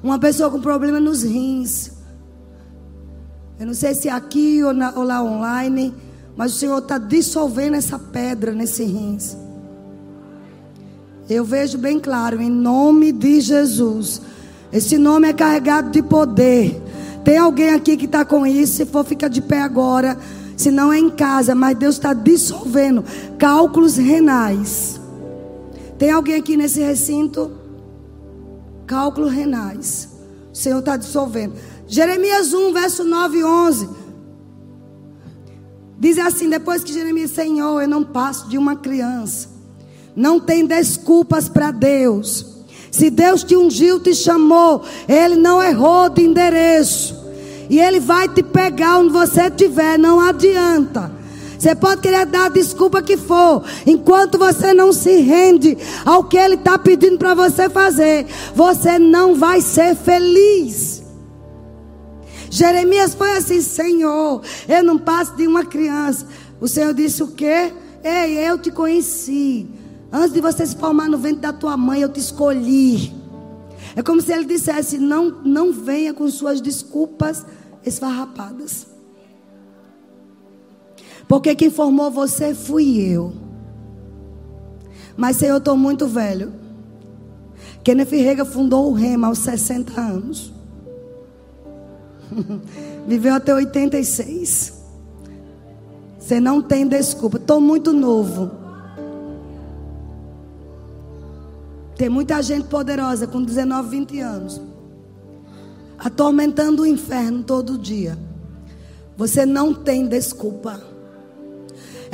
[0.00, 1.90] Uma pessoa com problema nos rins.
[3.58, 5.92] Eu não sei se aqui ou, na, ou lá online,
[6.36, 9.36] mas o Senhor está dissolvendo essa pedra nesse rins.
[11.28, 14.22] Eu vejo bem claro, em nome de Jesus.
[14.72, 16.80] Esse nome é carregado de poder.
[17.24, 18.74] Tem alguém aqui que está com isso?
[18.74, 20.16] Se for, fica de pé agora.
[20.56, 23.04] Se não é em casa, mas Deus está dissolvendo
[23.36, 25.00] cálculos renais.
[25.98, 27.50] Tem alguém aqui nesse recinto?
[28.86, 30.08] Cálculos renais.
[30.52, 31.54] O Senhor está dissolvendo.
[31.86, 33.88] Jeremias 1, verso 9 e 11.
[35.98, 39.48] Diz assim: depois que Jeremias, Senhor, eu não passo de uma criança.
[40.14, 42.56] Não tem desculpas para Deus.
[42.90, 47.14] Se Deus te ungiu, te chamou, Ele não errou de endereço.
[47.68, 51.12] E Ele vai te pegar onde você estiver, não adianta.
[51.58, 56.36] Você pode querer dar a desculpa que for, enquanto você não se rende ao que
[56.36, 61.02] Ele está pedindo para você fazer, você não vai ser feliz.
[62.50, 66.26] Jeremias foi assim: Senhor, eu não passo de uma criança.
[66.60, 67.72] O Senhor disse o quê?
[68.02, 69.66] Ei, eu te conheci.
[70.12, 73.12] Antes de você se formar no ventre da tua mãe, eu te escolhi.
[73.94, 77.44] É como se ele dissesse: não, não venha com suas desculpas
[77.84, 78.95] esfarrapadas.
[81.28, 83.32] Porque quem formou você fui eu.
[85.16, 86.52] Mas, Senhor, eu estou muito velho.
[87.82, 90.52] Kenneth Rega fundou o Rema aos 60 anos.
[93.06, 94.74] Viveu até 86.
[96.18, 97.38] Você não tem desculpa.
[97.38, 98.50] Estou muito novo.
[101.96, 104.60] Tem muita gente poderosa com 19, 20 anos.
[105.98, 108.18] Atormentando o inferno todo dia.
[109.16, 110.95] Você não tem desculpa.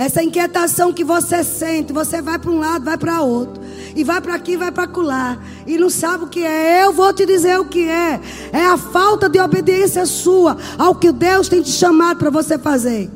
[0.02, 3.62] Essa inquietação que você sente, você vai para um lado, vai para outro,
[3.94, 6.84] e vai para aqui, vai para lá, e não sabe o que é.
[6.84, 8.20] Eu vou te dizer o que é.
[8.52, 13.08] É a falta de obediência sua ao que Deus tem te chamado para você fazer.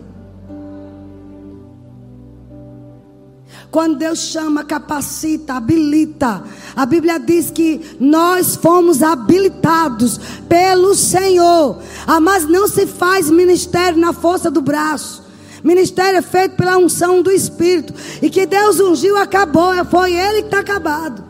[3.69, 6.45] Quando Deus chama, capacita, habilita.
[6.77, 11.83] A Bíblia diz que nós fomos habilitados pelo Senhor.
[12.07, 15.26] Ah, mas não se faz ministério na força do braço.
[15.63, 17.95] Ministério é feito pela unção do Espírito.
[18.23, 19.73] E que Deus ungiu, acabou.
[19.87, 21.25] Foi Ele que está acabado.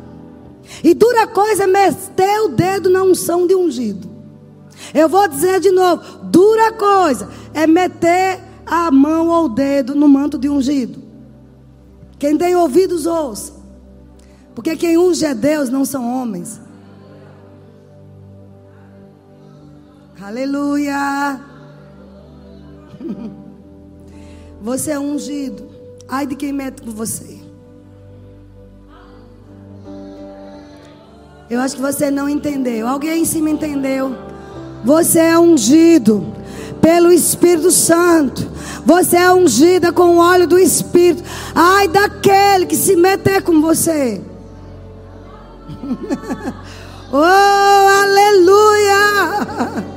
[0.82, 4.08] E dura coisa é meter o dedo na unção de ungido.
[4.92, 10.08] Eu vou dizer de novo: dura coisa é meter a mão ou o dedo no
[10.08, 11.02] manto de ungido.
[12.18, 13.52] Quem tem ouvidos, ouça.
[14.54, 16.60] Porque quem unge é Deus, não são homens.
[20.20, 21.40] Aleluia.
[24.66, 25.70] Você é ungido.
[26.08, 27.38] Ai de quem mete com você.
[31.48, 32.88] Eu acho que você não entendeu.
[32.88, 34.12] Alguém aí em cima entendeu?
[34.84, 36.34] Você é ungido
[36.80, 38.44] pelo Espírito Santo.
[38.84, 41.22] Você é ungida com o óleo do Espírito.
[41.54, 44.20] Ai daquele que se meter com você.
[47.12, 47.22] oh,
[48.02, 48.96] aleluia!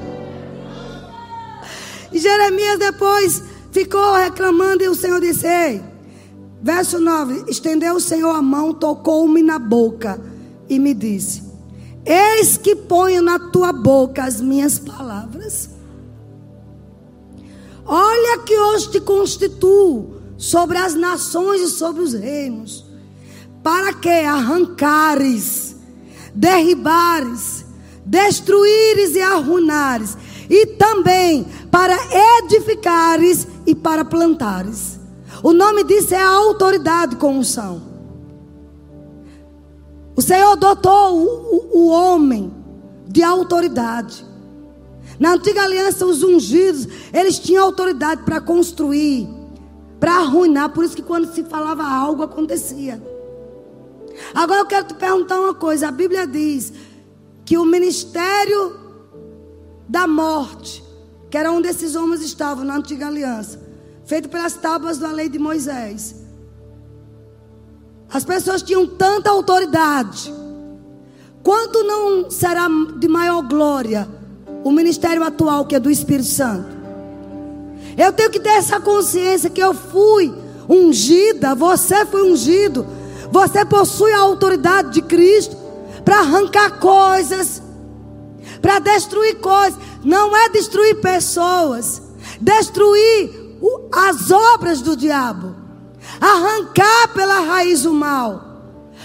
[2.12, 5.82] E Jeremias depois ficou reclamando e o Senhor disse: Ei,
[6.62, 10.20] verso 9: Estendeu o Senhor a mão, tocou-me na boca
[10.68, 11.44] e me disse:
[12.06, 15.70] Eis que ponho na tua boca as minhas palavras.
[17.86, 22.86] Olha que hoje te constituo sobre as nações e sobre os reinos,
[23.64, 25.76] para que arrancares,
[26.34, 27.66] derribares,
[28.06, 30.16] destruíres e arruinares,
[30.50, 31.98] e também para
[32.44, 35.00] edificares e para plantares.
[35.44, 37.84] O nome disso é a autoridade com unção.
[40.16, 42.52] O Senhor dotou o, o, o homem
[43.08, 44.26] de autoridade.
[45.20, 49.30] Na antiga aliança, os ungidos, eles tinham autoridade para construir,
[50.00, 50.70] para arruinar.
[50.70, 53.02] Por isso que quando se falava algo, acontecia.
[54.34, 55.90] Agora eu quero te perguntar uma coisa.
[55.90, 56.74] A Bíblia diz
[57.46, 58.80] que o ministério
[59.88, 60.84] da morte,
[61.30, 63.60] que era onde esses homens estavam na antiga aliança,
[64.06, 66.16] feito pelas tábuas da lei de Moisés.
[68.12, 70.34] As pessoas tinham tanta autoridade.
[71.44, 72.68] Quanto não será
[72.98, 74.08] de maior glória
[74.64, 76.78] o ministério atual que é do Espírito Santo.
[77.98, 80.34] Eu tenho que ter essa consciência que eu fui
[80.68, 82.86] ungida, você foi ungido,
[83.32, 85.56] você possui a autoridade de Cristo
[86.04, 87.62] para arrancar coisas,
[88.62, 89.80] para destruir coisas.
[90.04, 92.02] Não é destruir pessoas,
[92.40, 93.50] destruir
[93.92, 95.56] as obras do diabo,
[96.20, 98.48] arrancar pela raiz o mal.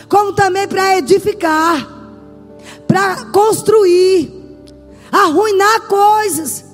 [0.08, 1.88] como também para edificar,
[2.86, 4.32] para construir,
[5.10, 6.64] arruinar coisas.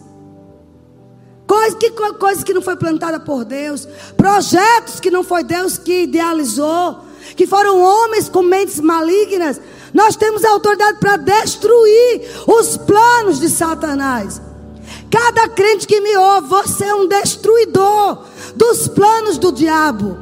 [1.47, 6.03] Coisas que, coisas que não foi plantada por Deus, projetos que não foi Deus que
[6.03, 6.99] idealizou,
[7.35, 9.61] que foram homens com mentes malignas.
[9.93, 14.41] Nós temos autoridade para destruir os planos de Satanás.
[15.11, 18.25] Cada crente que me ouve, você é um destruidor
[18.55, 20.17] dos planos do diabo.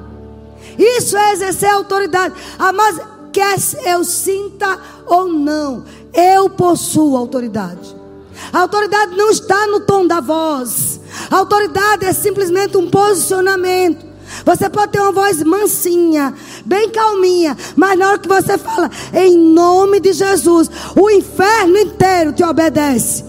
[0.79, 2.35] Isso é exercer autoridade.
[2.59, 2.99] Ah, mas
[3.33, 7.97] quer eu sinta ou não, eu possuo autoridade.
[8.53, 11.01] A autoridade não está no tom da voz.
[11.31, 14.08] A autoridade é simplesmente um posicionamento.
[14.45, 16.35] Você pode ter uma voz mansinha,
[16.65, 22.33] bem calminha, mas na hora que você fala em nome de Jesus, o inferno inteiro
[22.33, 23.25] te obedece.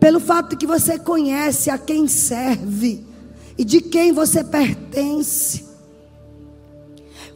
[0.00, 3.06] Pelo fato de que você conhece a quem serve
[3.56, 5.64] e de quem você pertence.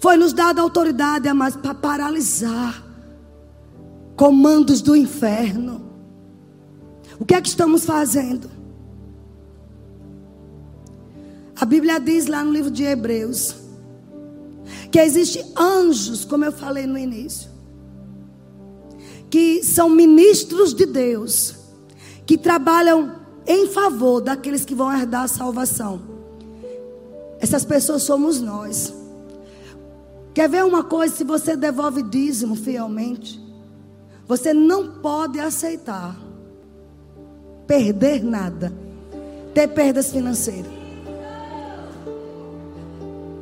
[0.00, 2.84] Foi nos dada autoridade, mas para paralisar
[4.16, 5.82] comandos do inferno.
[7.18, 8.57] O que é que estamos fazendo?
[11.60, 13.56] A Bíblia diz lá no livro de Hebreus
[14.92, 17.50] que existem anjos, como eu falei no início,
[19.28, 21.54] que são ministros de Deus,
[22.24, 26.00] que trabalham em favor daqueles que vão herdar a salvação.
[27.40, 28.94] Essas pessoas somos nós.
[30.32, 31.14] Quer ver uma coisa?
[31.14, 33.40] Se você devolve dízimo fielmente,
[34.26, 36.18] você não pode aceitar
[37.66, 38.72] perder nada,
[39.52, 40.77] ter perdas financeiras.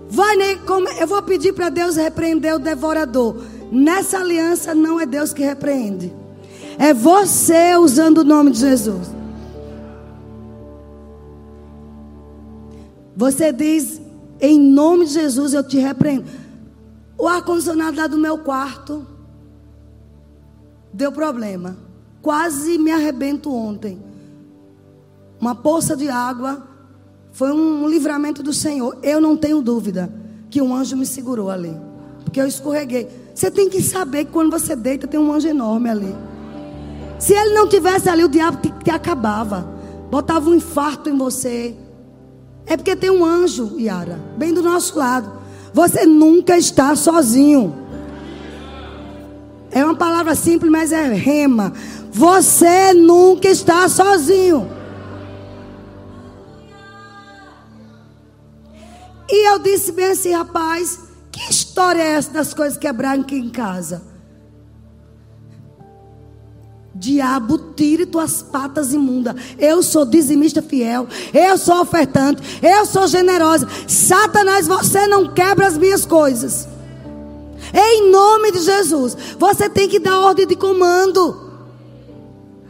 [0.09, 0.59] Vai, né,
[1.01, 3.37] eu vou pedir para Deus repreender o devorador.
[3.71, 6.15] Nessa aliança não é Deus que repreende.
[6.79, 9.09] É você usando o nome de Jesus.
[13.17, 14.01] Você diz,
[14.41, 16.27] em nome de Jesus eu te repreendo.
[17.19, 19.07] O ar-condicionado lá do meu quarto
[20.93, 21.77] deu problema.
[22.21, 24.03] Quase me arrebento ontem.
[25.41, 26.67] Uma poça de água
[27.37, 28.97] foi um livramento do Senhor.
[29.03, 30.11] Eu não tenho dúvida
[30.49, 31.77] que um anjo me segurou ali.
[32.25, 33.07] Porque eu escorreguei.
[33.35, 36.17] Você tem que saber que quando você deita tem um anjo enorme ali.
[37.19, 39.69] Se ele não tivesse ali, o diabo te, te acabava.
[40.11, 41.77] Botava um infarto em você.
[42.65, 45.31] É porque tem um anjo, Yara, bem do nosso lado.
[45.75, 47.77] Você nunca está sozinho.
[49.71, 51.75] É uma palavra simples, mas é rema.
[52.11, 54.76] Você nunca está sozinho.
[59.29, 61.01] E eu disse bem assim, rapaz,
[61.33, 64.03] que história é essa das coisas quebrarem aqui em casa?
[66.99, 69.35] Diabo, tire tuas patas imundas.
[69.59, 71.07] Eu sou dizimista fiel.
[71.35, 72.43] Eu sou ofertante.
[72.63, 73.69] Eu sou generosa.
[73.87, 76.67] Satanás, você não quebra as minhas coisas.
[77.75, 79.15] Em nome de Jesus.
[79.39, 81.53] Você tem que dar ordem de comando.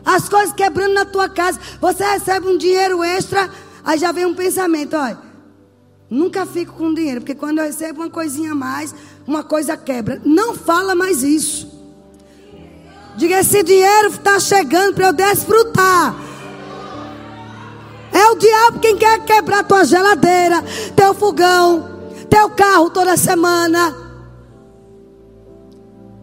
[0.05, 1.61] As coisas quebrando na tua casa.
[1.81, 3.49] Você recebe um dinheiro extra.
[3.85, 5.19] Aí já vem um pensamento: olha,
[6.09, 8.95] Nunca fico com dinheiro, porque quando eu recebo uma coisinha a mais,
[9.27, 10.21] uma coisa quebra.
[10.25, 11.77] Não fala mais isso.
[13.17, 16.15] Diga: esse dinheiro está chegando para eu desfrutar.
[18.13, 20.63] É o diabo quem quer quebrar tua geladeira,
[20.95, 23.95] teu fogão, teu carro toda semana.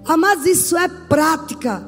[0.06, 1.86] Ah, mas isso é prática.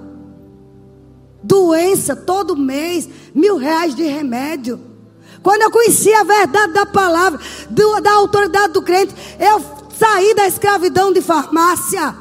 [1.41, 4.94] Doença todo mês, mil reais de remédio.
[5.45, 7.39] Quando eu conheci a verdade da palavra,
[7.69, 9.61] do, da autoridade do crente, eu
[9.95, 12.15] saí da escravidão de farmácia.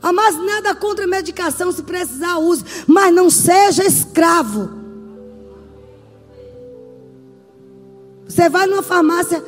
[0.00, 2.64] Ah, mas nada contra medicação, se precisar, use.
[2.86, 4.70] Mas não seja escravo.
[8.28, 9.44] Você vai numa farmácia,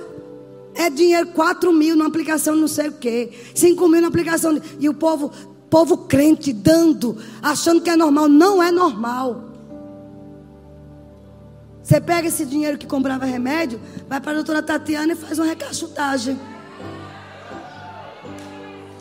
[0.75, 4.61] é dinheiro 4 mil numa aplicação não sei o quê, 5 mil na aplicação.
[4.81, 5.31] E o povo,
[5.71, 8.29] povo crente dando, achando que é normal.
[8.29, 9.46] Não é normal.
[11.87, 15.47] Você pega esse dinheiro que comprava remédio, vai para a doutora Tatiana e faz uma
[15.47, 16.37] recaixutagem.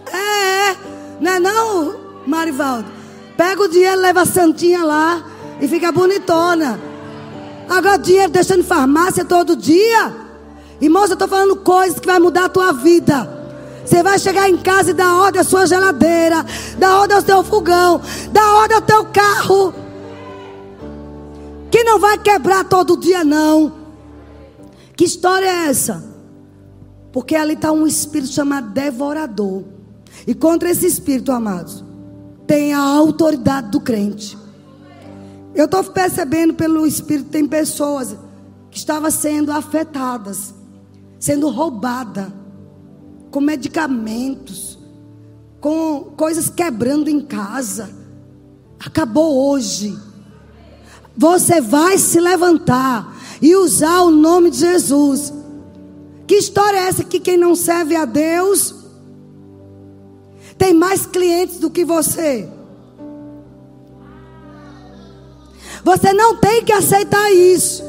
[0.05, 0.77] É, é,
[1.19, 1.95] não é não,
[2.27, 2.87] Marivaldo?
[3.35, 5.25] Pega o dinheiro, leva a santinha lá
[5.59, 6.79] e fica bonitona.
[7.67, 10.13] Agora dinheiro deixando farmácia todo dia.
[10.79, 13.27] Irmãos, eu estou falando coisas que vai mudar a tua vida.
[13.83, 16.45] Você vai chegar em casa e dar ordem à sua geladeira,
[16.77, 17.99] dar ordem ao teu fogão,
[18.31, 19.84] dar ordem ao teu carro
[21.71, 23.73] que não vai quebrar todo dia, não.
[24.95, 26.03] Que história é essa?
[27.11, 29.63] Porque ali está um espírito chamado devorador.
[30.25, 31.83] E contra esse espírito, amados,
[32.47, 34.37] tem a autoridade do crente.
[35.53, 38.15] Eu estou percebendo pelo espírito, tem pessoas
[38.69, 40.53] que estavam sendo afetadas,
[41.19, 42.27] sendo roubadas.
[43.31, 44.79] com medicamentos,
[45.59, 47.89] com coisas quebrando em casa.
[48.79, 49.97] Acabou hoje.
[51.17, 55.33] Você vai se levantar e usar o nome de Jesus.
[56.27, 58.75] Que história é essa que quem não serve a Deus
[60.57, 62.49] tem mais clientes do que você?
[65.83, 67.83] Você não tem que aceitar isso.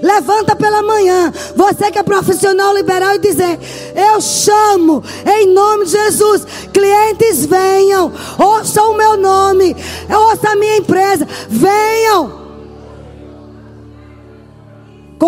[0.00, 3.58] Levanta pela manhã, você que é profissional liberal, e dizer:
[3.94, 6.46] Eu chamo em nome de Jesus.
[6.72, 9.76] Clientes venham, ouçam o meu nome,
[10.08, 11.91] ouçam a minha empresa, venham.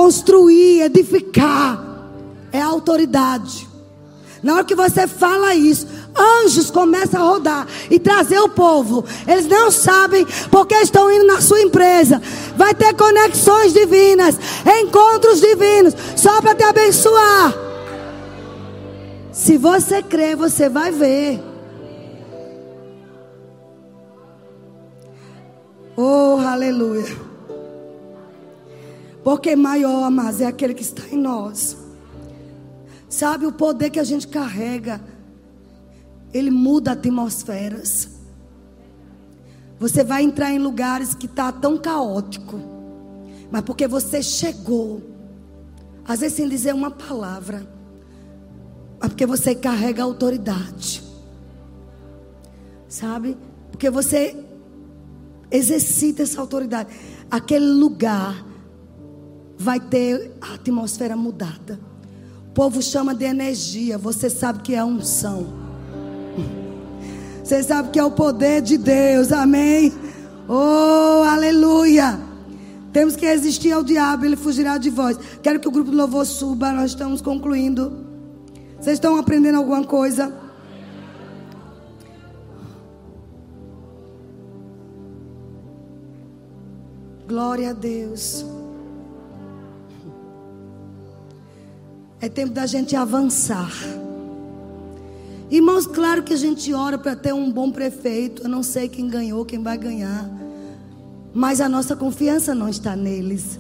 [0.05, 1.83] Construir, edificar,
[2.53, 3.67] é autoridade.
[4.43, 9.03] Na hora que você fala isso, anjos começam a rodar e trazer o povo.
[9.27, 12.21] Eles não sabem porque estão indo na sua empresa.
[12.55, 14.39] Vai ter conexões divinas,
[14.83, 17.55] encontros divinos, só para te abençoar.
[19.33, 21.43] Se você crer, você vai ver.
[25.97, 27.34] Oh, aleluia.
[29.25, 31.79] Porque maior, mas é aquele que está em nós.
[33.09, 35.01] Sabe o poder que a gente carrega?
[36.33, 38.11] Ele muda atmosferas.
[39.79, 42.61] Você vai entrar em lugares que está tão caótico,
[43.51, 45.03] mas porque você chegou,
[46.05, 47.67] às vezes sem dizer uma palavra,
[49.01, 51.03] mas porque você carrega autoridade,
[52.89, 53.37] sabe?
[53.71, 54.37] Porque você
[55.51, 56.89] exercita essa autoridade.
[57.31, 58.54] Aquele lugar
[59.65, 61.81] vai ter a atmosfera mudada.
[62.49, 65.47] O povo chama de energia, você sabe que é unção.
[67.43, 69.93] Você sabe que é o poder de Deus, amém?
[70.47, 72.21] Oh, aleluia!
[72.93, 75.19] Temos que resistir ao diabo, ele fugirá de vós.
[75.43, 78.05] Quero que o grupo do louvor suba, nós estamos concluindo.
[78.79, 80.33] Vocês estão aprendendo alguma coisa?
[87.27, 88.54] Glória a Deus.
[92.25, 93.71] É tempo da gente avançar.
[95.51, 98.45] Irmãos, claro que a gente ora para ter um bom prefeito.
[98.45, 100.27] Eu não sei quem ganhou, quem vai ganhar.
[101.35, 103.59] Mas a nossa confiança não está neles.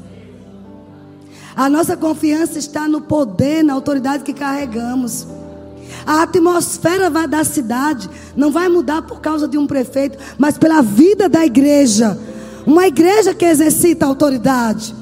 [1.55, 5.27] A nossa confiança está no poder, na autoridade que carregamos.
[6.07, 11.29] A atmosfera da cidade não vai mudar por causa de um prefeito, mas pela vida
[11.29, 12.19] da igreja.
[12.65, 14.95] Uma igreja que exercita autoridade.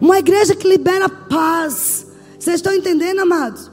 [0.00, 2.06] Uma igreja que libera paz.
[2.38, 3.70] Vocês estão entendendo, amados?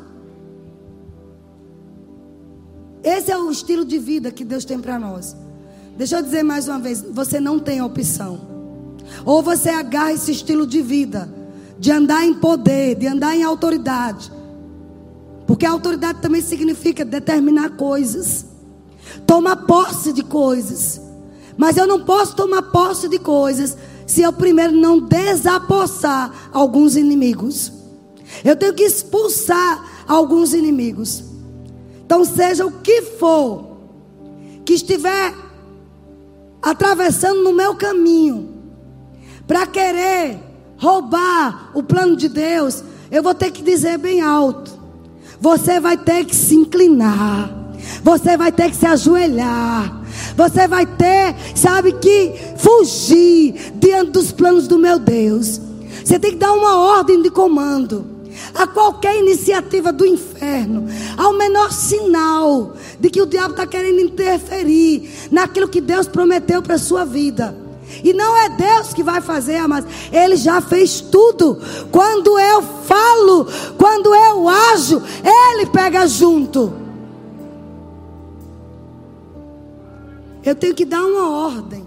[3.04, 5.36] Esse é o estilo de vida que Deus tem para nós.
[5.98, 8.40] Deixa eu dizer mais uma vez: você não tem opção.
[9.26, 11.32] Ou você agarra esse estilo de vida,
[11.78, 14.32] de andar em poder, de andar em autoridade.
[15.46, 18.46] Porque autoridade também significa determinar coisas,
[19.26, 21.02] tomar posse de coisas.
[21.58, 23.76] Mas eu não posso tomar posse de coisas
[24.12, 27.72] se eu primeiro não desapossar alguns inimigos.
[28.44, 31.24] Eu tenho que expulsar alguns inimigos.
[32.06, 33.78] Então, seja o que for
[34.66, 35.34] que estiver
[36.62, 38.50] atravessando no meu caminho
[39.48, 40.38] para querer
[40.78, 44.78] roubar o plano de Deus, eu vou ter que dizer bem alto.
[45.40, 47.50] Você vai ter que se inclinar.
[48.04, 50.01] Você vai ter que se ajoelhar.
[50.36, 55.60] Você vai ter, sabe que, fugir diante dos planos do meu Deus.
[56.04, 58.12] Você tem que dar uma ordem de comando
[58.54, 65.10] a qualquer iniciativa do inferno, ao menor sinal de que o diabo está querendo interferir
[65.32, 67.56] naquilo que Deus prometeu para a sua vida.
[68.04, 71.60] E não é Deus que vai fazer, mas Ele já fez tudo.
[71.92, 76.81] Quando eu falo, quando eu ajo, Ele pega junto.
[80.44, 81.86] Eu tenho que dar uma ordem.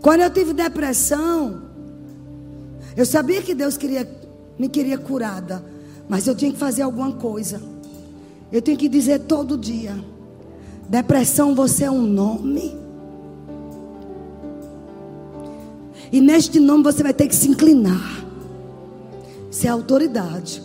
[0.00, 1.62] Quando eu tive depressão,
[2.96, 4.04] eu sabia que Deus queria
[4.58, 5.64] me queria curada,
[6.08, 7.62] mas eu tinha que fazer alguma coisa.
[8.50, 9.96] Eu tenho que dizer todo dia:
[10.88, 12.76] depressão, você é um nome.
[16.10, 18.24] E neste nome você vai ter que se inclinar.
[19.50, 20.62] Isso é autoridade.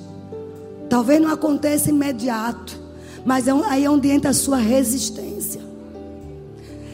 [0.90, 2.80] Talvez não aconteça imediato,
[3.26, 5.62] mas é aí é onde entra a sua resistência.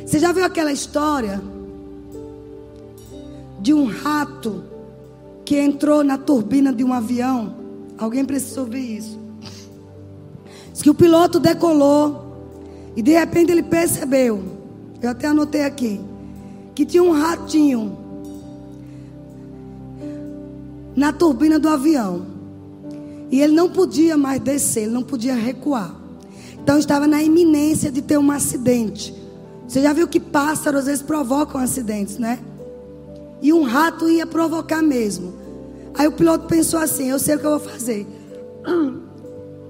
[0.10, 1.40] Você já viu aquela história
[3.62, 4.64] de um rato
[5.46, 7.54] que entrou na turbina de um avião.
[7.96, 9.20] Alguém precisa ouvir isso.
[10.74, 12.26] Diz que o piloto decolou
[12.96, 14.42] e de repente ele percebeu,
[15.00, 16.02] eu até anotei aqui,
[16.74, 17.96] que tinha um ratinho
[20.96, 22.26] na turbina do avião.
[23.30, 25.94] E ele não podia mais descer, ele não podia recuar.
[26.64, 29.20] Então estava na iminência de ter um acidente.
[29.70, 32.40] Você já viu que pássaros às vezes provocam acidentes, né?
[33.40, 35.32] E um rato ia provocar mesmo.
[35.94, 38.08] Aí o piloto pensou assim: eu sei o que eu vou fazer.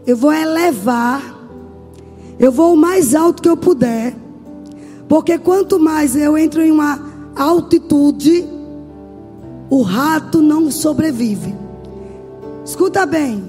[0.07, 1.21] Eu vou elevar,
[2.39, 4.15] eu vou o mais alto que eu puder.
[5.09, 6.99] Porque quanto mais eu entro em uma
[7.35, 8.47] altitude,
[9.69, 11.53] o rato não sobrevive.
[12.65, 13.43] Escuta bem.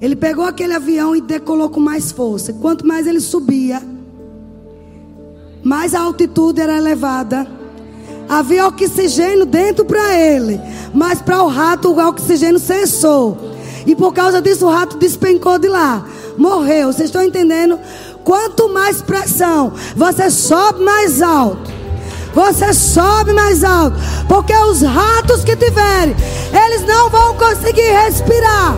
[0.00, 2.54] Ele pegou aquele avião e decolou com mais força.
[2.54, 3.82] Quanto mais ele subia,
[5.64, 7.46] mais a altitude era elevada.
[8.28, 10.60] Havia oxigênio dentro para ele,
[10.92, 13.38] mas para o rato o oxigênio cessou.
[13.86, 16.06] E por causa disso o rato despencou de lá,
[16.36, 16.92] morreu.
[16.92, 17.78] Vocês estão entendendo?
[18.22, 21.72] Quanto mais pressão, você sobe mais alto.
[22.34, 23.96] Você sobe mais alto,
[24.26, 26.16] porque os ratos que tiverem,
[26.66, 28.76] eles não vão conseguir respirar.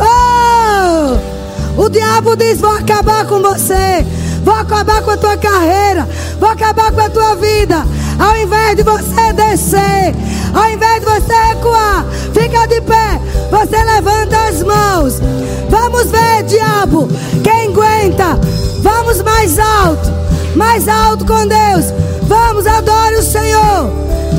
[0.00, 1.32] Oh!
[1.80, 4.04] O diabo diz: Vou acabar com você,
[4.42, 7.86] vou acabar com a tua carreira, vou acabar com a tua vida.
[8.18, 10.14] Ao invés de você descer,
[10.54, 13.20] ao invés de você recuar, fica de pé,
[13.50, 15.20] você levanta as mãos.
[15.68, 17.08] Vamos ver, diabo,
[17.42, 18.38] quem aguenta.
[18.82, 20.10] Vamos mais alto,
[20.54, 21.86] mais alto com Deus.
[22.22, 23.90] Vamos, adore o Senhor.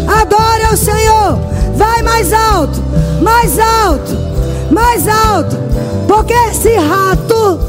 [0.08, 1.40] Adore ao Senhor.
[1.76, 2.84] Vai mais alto,
[3.22, 4.18] mais alto,
[4.72, 5.58] mais alto.
[6.08, 7.60] Porque esse rato,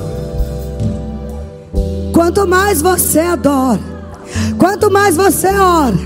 [2.14, 3.80] quanto mais você adora,
[4.56, 5.98] quanto mais você ora,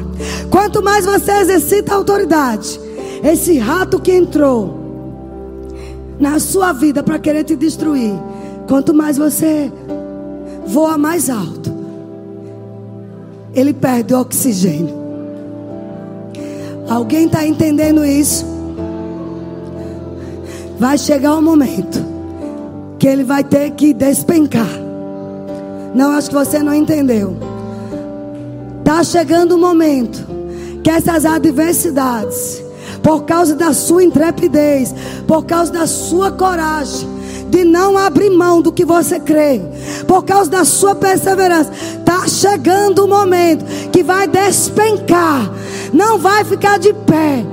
[0.50, 2.80] quanto mais você exercita a autoridade,
[3.22, 4.74] esse rato que entrou
[6.18, 8.14] na sua vida para querer te destruir,
[8.66, 9.70] quanto mais você
[10.66, 11.70] voa mais alto,
[13.54, 14.96] ele perde o oxigênio.
[16.88, 18.46] Alguém está entendendo isso?
[20.78, 22.02] Vai chegar um momento
[22.98, 24.87] que ele vai ter que despencar.
[25.94, 27.36] Não, acho que você não entendeu.
[28.80, 30.26] Está chegando o momento
[30.82, 32.62] que essas adversidades,
[33.02, 34.94] por causa da sua intrepidez,
[35.26, 37.08] por causa da sua coragem,
[37.50, 39.60] de não abrir mão do que você crê,
[40.06, 45.50] por causa da sua perseverança, está chegando o momento que vai despencar,
[45.92, 47.44] não vai ficar de pé.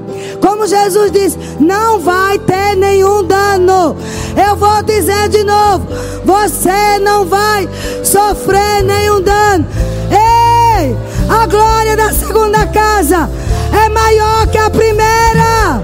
[0.46, 3.98] Como Jesus disse, não vai ter nenhum dano.
[4.38, 5.88] Eu vou dizer de novo:
[6.24, 7.68] você não vai
[8.04, 9.66] sofrer nenhum dano.
[10.12, 10.96] Ei,
[11.28, 13.28] a glória da segunda casa
[13.74, 15.82] é maior que a primeira.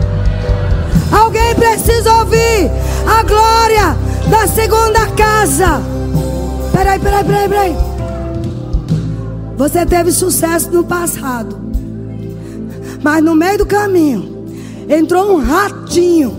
[1.12, 2.70] Alguém precisa ouvir
[3.07, 3.97] a glória
[4.30, 5.82] da segunda casa.
[6.72, 7.78] Peraí, peraí, peraí, peraí.
[9.57, 11.59] Você teve sucesso no passado,
[13.01, 14.31] mas no meio do caminho
[14.92, 16.36] entrou um ratinho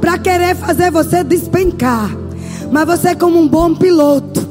[0.00, 2.10] para querer fazer você despencar.
[2.70, 4.46] Mas você, como um bom piloto,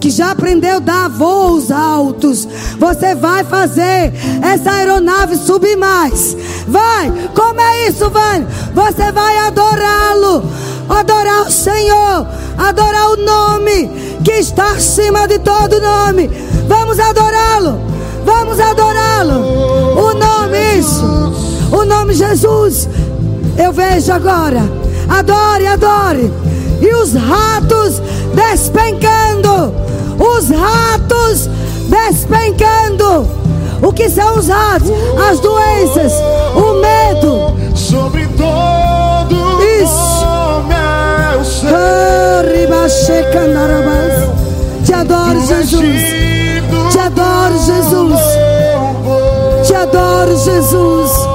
[0.00, 2.46] que já aprendeu a dar voos altos,
[2.78, 4.12] você vai fazer
[4.42, 6.36] essa aeronave subir mais.
[6.66, 8.46] Vai, como é isso, vai?
[8.74, 10.44] Você vai adorá-lo,
[10.88, 12.26] adorar o Senhor,
[12.56, 13.90] adorar o nome
[14.24, 16.30] que está acima de todo nome.
[16.66, 17.80] Vamos adorá-lo,
[18.24, 19.34] vamos adorá-lo.
[19.98, 21.06] O nome, isso,
[21.78, 22.88] o nome Jesus.
[23.56, 24.62] Eu vejo agora.
[25.08, 26.32] Adore, adore.
[26.80, 28.00] E os ratos
[28.34, 29.74] despencando.
[30.18, 31.48] Os ratos
[31.88, 33.28] despencando.
[33.82, 34.90] O que são os ratos?
[35.30, 36.12] As doenças,
[36.54, 37.76] o medo.
[37.76, 40.18] Sobre todo Isso.
[44.84, 46.02] Te adoro, Jesus.
[46.90, 48.20] Te adoro, Jesus.
[49.66, 51.27] Te adoro, Jesus.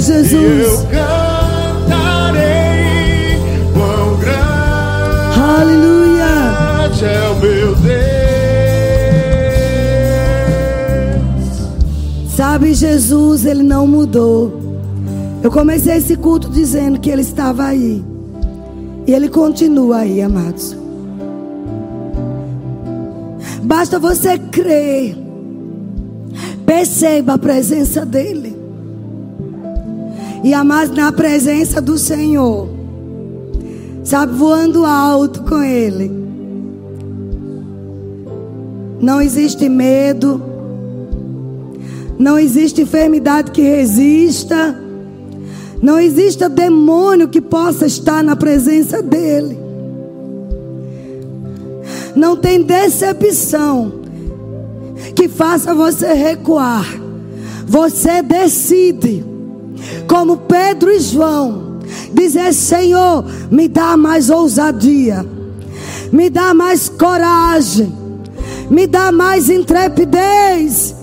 [0.00, 0.80] E eu Jesus.
[0.90, 2.40] cantarei
[3.74, 6.24] quão grande Aleluia.
[7.02, 8.00] é o meu Deus.
[12.34, 14.58] Sabe, Jesus, ele não mudou.
[15.42, 18.02] Eu comecei esse culto dizendo que ele estava aí.
[19.06, 20.74] E ele continua aí, amados.
[23.62, 25.14] Basta você crer.
[26.64, 28.39] Perceba a presença dele.
[30.42, 32.68] E amados, na presença do Senhor,
[34.04, 36.10] sabe, voando alto com Ele.
[39.00, 40.42] Não existe medo,
[42.18, 44.78] não existe enfermidade que resista,
[45.82, 49.58] não existe demônio que possa estar na presença dEle.
[52.14, 54.00] Não tem decepção
[55.14, 56.84] que faça você recuar.
[57.66, 59.24] Você decide,
[60.06, 61.78] como Pedro e João,
[62.12, 65.26] dizer: Senhor, me dá mais ousadia,
[66.12, 67.92] me dá mais coragem,
[68.68, 70.94] me dá mais intrepidez,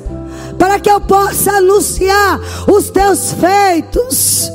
[0.57, 4.51] para que eu possa anunciar os teus feitos.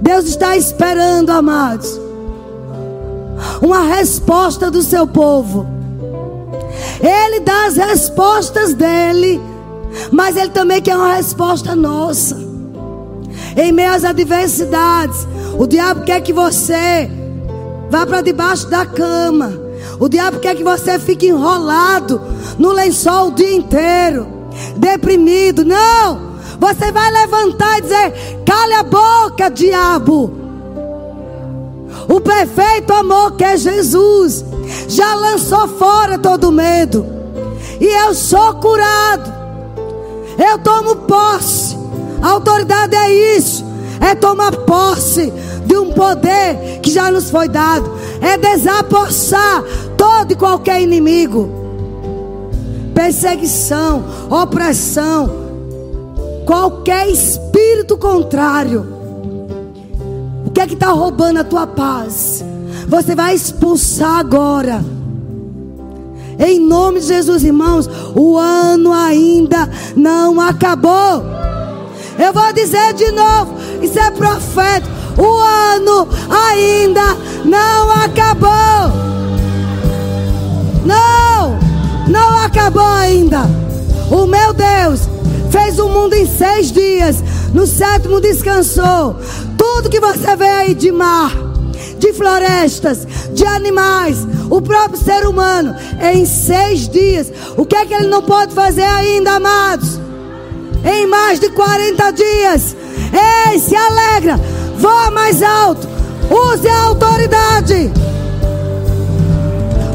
[0.00, 2.00] Deus está esperando, amados,
[3.60, 5.66] uma resposta do seu povo.
[7.00, 9.40] Ele dá as respostas dele,
[10.10, 12.51] mas ele também quer uma resposta nossa.
[13.56, 15.26] Em meio às adversidades,
[15.58, 17.10] o diabo quer que você
[17.90, 19.52] vá para debaixo da cama.
[19.98, 22.20] O diabo quer que você fique enrolado
[22.58, 24.26] no lençol o dia inteiro,
[24.76, 25.64] deprimido.
[25.64, 26.32] Não!
[26.58, 28.12] Você vai levantar e dizer:
[28.46, 30.42] cale a boca, diabo.
[32.08, 34.44] O perfeito amor que é Jesus
[34.88, 37.04] já lançou fora todo medo.
[37.80, 39.32] E eu sou curado.
[40.38, 41.81] Eu tomo posse.
[42.22, 43.64] A autoridade é isso.
[44.00, 45.32] É tomar posse
[45.66, 47.92] de um poder que já nos foi dado.
[48.20, 49.64] É desapossar
[49.96, 51.50] todo e qualquer inimigo.
[52.94, 55.30] Perseguição, opressão,
[56.46, 58.86] qualquer espírito contrário.
[60.46, 62.44] O que é que está roubando a tua paz?
[62.86, 64.84] Você vai expulsar agora.
[66.38, 71.22] Em nome de Jesus, irmãos, o ano ainda não acabou.
[72.18, 74.86] Eu vou dizer de novo, isso é profeta.
[75.18, 79.02] O ano ainda não acabou.
[80.84, 81.58] Não,
[82.08, 83.42] não acabou ainda.
[84.10, 85.08] O meu Deus
[85.50, 87.22] fez o mundo em seis dias.
[87.52, 89.16] No sétimo descansou.
[89.56, 91.52] Tudo que você vê aí de mar
[91.98, 95.72] de florestas, de animais, o próprio ser humano,
[96.12, 97.32] em seis dias.
[97.56, 100.01] O que é que ele não pode fazer ainda, amados?
[100.84, 102.76] Em mais de 40 dias.
[103.12, 104.38] Ei, se alegra,
[104.78, 105.86] voa mais alto,
[106.30, 107.90] use a autoridade,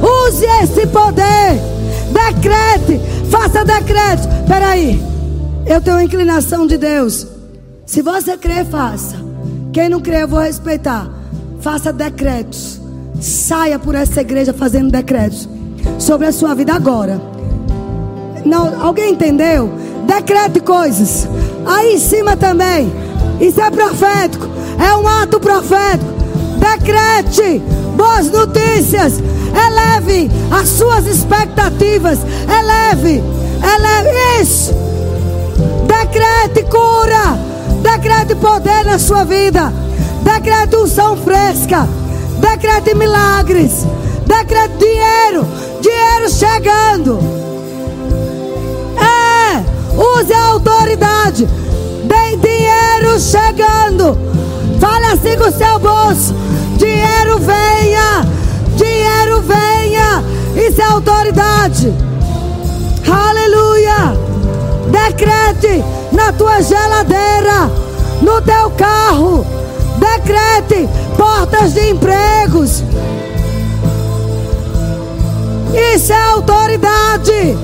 [0.01, 1.59] use esse poder,
[2.11, 3.01] decrete,
[3.31, 4.27] faça decretos.
[4.47, 5.01] Peraí,
[5.65, 7.27] eu tenho uma inclinação de Deus.
[7.85, 9.15] Se você crer, faça.
[9.73, 11.09] Quem não crê, eu vou respeitar.
[11.59, 12.79] Faça decretos.
[13.19, 15.49] Saia por essa igreja fazendo decretos
[15.97, 17.19] sobre a sua vida agora.
[18.45, 19.71] Não, alguém entendeu?
[20.07, 21.27] Decrete coisas.
[21.65, 22.91] Aí em cima também.
[23.41, 24.47] Isso é profético.
[24.79, 26.13] É um ato profético.
[26.57, 27.59] Decrete
[27.95, 29.19] boas notícias.
[29.19, 32.19] Eleve as suas expectativas.
[32.47, 33.21] Eleve.
[33.61, 34.73] Eleve isso.
[35.85, 37.37] Decrete cura.
[37.81, 39.73] Decrete poder na sua vida.
[40.23, 41.87] Decrete unção fresca.
[42.39, 43.85] Decrete milagres.
[44.25, 45.45] Decrete dinheiro.
[45.81, 47.36] Dinheiro chegando.
[49.97, 51.47] Use a autoridade.
[52.07, 54.17] Tem dinheiro chegando.
[54.79, 56.33] Fale assim com o seu bolso.
[56.77, 58.25] Dinheiro venha.
[58.77, 60.23] Dinheiro venha.
[60.55, 61.93] Isso é autoridade.
[63.09, 64.15] Aleluia.
[64.91, 67.69] Decrete na tua geladeira.
[68.21, 69.45] No teu carro
[69.97, 70.87] Decrete
[71.17, 72.83] portas de empregos.
[75.95, 77.57] Isso é autoridade.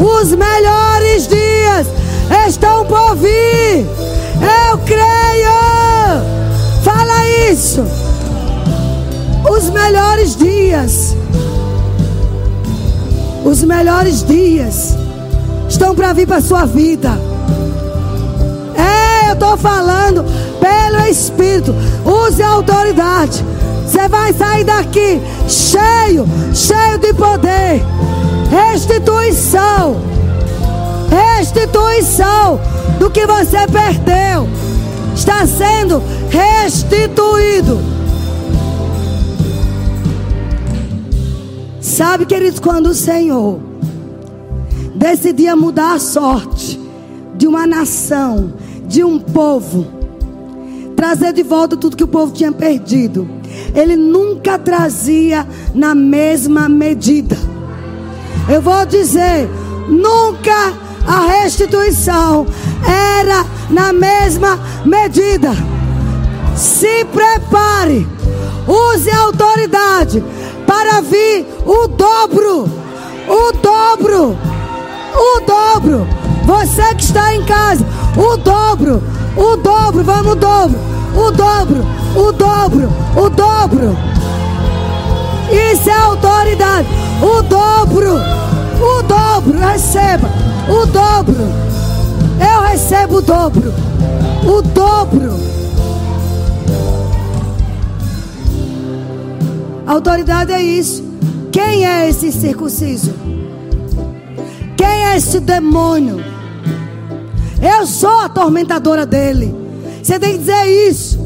[0.00, 1.86] Os melhores dias
[2.48, 3.86] estão por vir.
[4.40, 5.50] Eu creio.
[6.82, 7.84] Fala isso.
[9.48, 11.16] Os melhores dias.
[13.44, 14.96] Os melhores dias
[15.68, 17.30] estão para vir para sua vida
[19.40, 20.24] estou falando
[20.60, 21.74] pelo Espírito.
[22.04, 23.44] Use a autoridade.
[23.86, 27.82] Você vai sair daqui cheio, cheio de poder.
[28.50, 29.96] Restituição.
[31.08, 32.60] Restituição
[32.98, 34.48] do que você perdeu.
[35.14, 37.78] Está sendo restituído.
[41.80, 43.60] Sabe, queridos, quando o Senhor
[44.94, 46.80] decidia mudar a sorte
[47.36, 48.52] de uma nação,
[48.86, 49.86] de um povo,
[50.96, 53.28] trazer de volta tudo que o povo tinha perdido.
[53.74, 57.49] Ele nunca trazia na mesma medida.
[58.48, 59.48] Eu vou dizer,
[59.88, 60.72] nunca
[61.06, 62.46] a restituição
[62.86, 65.50] era na mesma medida.
[66.56, 68.06] Se prepare.
[68.66, 70.22] Use a autoridade
[70.66, 72.70] para vir o dobro.
[73.28, 74.38] O dobro.
[75.14, 76.06] O dobro.
[76.44, 77.84] Você que está em casa,
[78.16, 79.02] o dobro.
[79.36, 80.78] O dobro, vamos o dobro.
[81.16, 81.86] O dobro.
[82.16, 82.88] O dobro.
[83.16, 83.96] O dobro.
[85.50, 86.88] Isso é autoridade.
[87.22, 88.16] O dobro.
[88.80, 89.58] O dobro.
[89.58, 90.28] Receba.
[90.68, 91.36] O dobro.
[92.40, 93.74] Eu recebo o dobro.
[94.44, 95.34] O dobro.
[99.86, 101.04] Autoridade é isso.
[101.52, 103.12] Quem é esse circunciso?
[104.76, 106.24] Quem é esse demônio?
[107.60, 109.54] Eu sou a atormentadora dele.
[110.02, 111.20] Você tem que dizer isso.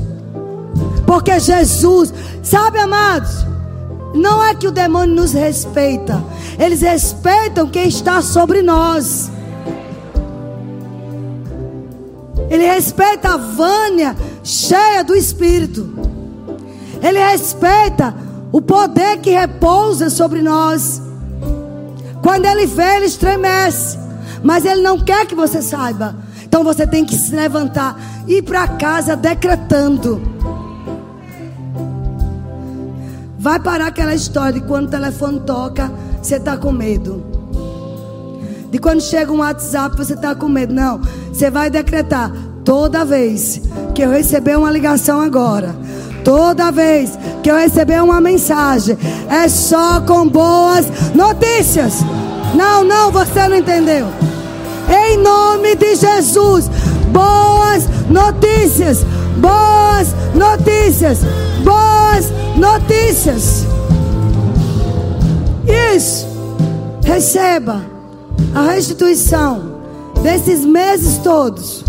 [1.07, 2.13] Porque Jesus,
[2.43, 3.47] sabe, amados?
[4.15, 6.25] Não é que o demônio nos respeita.
[6.59, 9.31] Eles respeitam quem está sobre nós.
[12.49, 15.93] Ele respeita a Vânia cheia do Espírito.
[17.03, 18.15] Ele respeita
[18.53, 21.03] o poder que repousa sobre nós.
[22.23, 23.99] Quando ele vê, ele estremece.
[24.45, 26.15] Mas ele não quer que você saiba.
[26.45, 30.34] Então você tem que se levantar e ir para casa decretando.
[33.45, 35.93] Vai parar aquela história de quando o telefone toca,
[36.23, 37.23] você está com medo.
[38.71, 40.73] De quando chega um WhatsApp, você está com medo.
[40.73, 40.99] Não,
[41.31, 42.33] você vai decretar.
[42.65, 43.61] Toda vez
[43.95, 45.77] que eu receber uma ligação agora,
[46.25, 48.97] toda vez que eu receber uma mensagem,
[49.29, 51.97] é só com boas notícias.
[52.55, 54.07] Não, não, você não entendeu.
[54.89, 56.71] Em nome de Jesus,
[57.13, 59.05] boas notícias,
[59.39, 61.19] boas notícias,
[61.63, 63.67] boas notícias.
[65.95, 66.27] Isso.
[67.05, 67.83] Receba
[68.55, 69.75] a restituição
[70.23, 71.85] desses meses todos.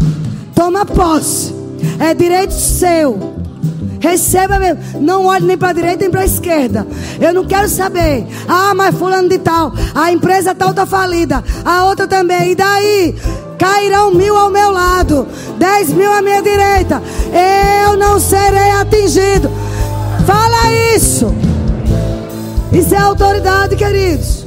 [0.53, 1.53] Toma posse.
[1.99, 3.35] É direito seu.
[3.99, 5.01] Receba mesmo.
[5.01, 6.85] Não olhe nem para a direita nem para a esquerda.
[7.19, 8.27] Eu não quero saber.
[8.47, 9.73] Ah, mas fulano de tal.
[9.95, 11.43] A empresa tal está falida.
[11.63, 12.51] A outra também.
[12.51, 13.15] E daí?
[13.57, 15.27] Cairão mil ao meu lado.
[15.57, 17.01] Dez mil à minha direita.
[17.83, 19.49] Eu não serei atingido.
[20.25, 21.33] Fala isso.
[22.71, 24.45] Isso é autoridade, queridos.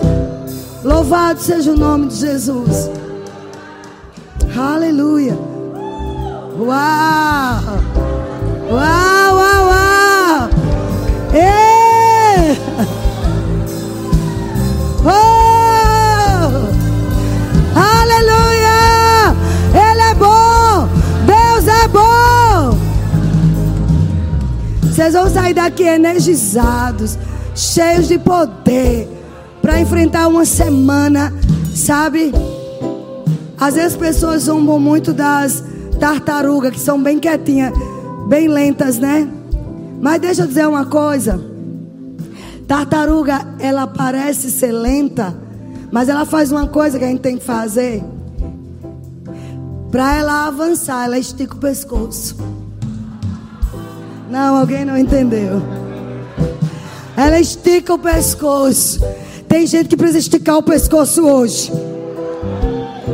[0.84, 2.90] Louvado seja o nome de Jesus.
[4.56, 5.36] Aleluia.
[6.58, 7.62] Uau!
[8.70, 10.50] Uau, uau, uau!
[11.32, 11.77] Ei!
[24.98, 27.16] Vocês vão sair daqui energizados,
[27.54, 29.08] cheios de poder,
[29.62, 31.32] para enfrentar uma semana,
[31.72, 32.32] sabe?
[33.56, 35.62] Às vezes as pessoas zombam muito das
[36.00, 37.72] tartarugas, que são bem quietinhas,
[38.26, 39.28] bem lentas, né?
[40.00, 41.40] Mas deixa eu dizer uma coisa.
[42.66, 45.32] Tartaruga, ela parece ser lenta,
[45.92, 48.02] mas ela faz uma coisa que a gente tem que fazer.
[49.92, 52.36] Para ela avançar, ela estica o pescoço.
[54.30, 55.62] Não, alguém não entendeu.
[57.16, 59.00] Ela estica o pescoço.
[59.48, 61.72] Tem gente que precisa esticar o pescoço hoje.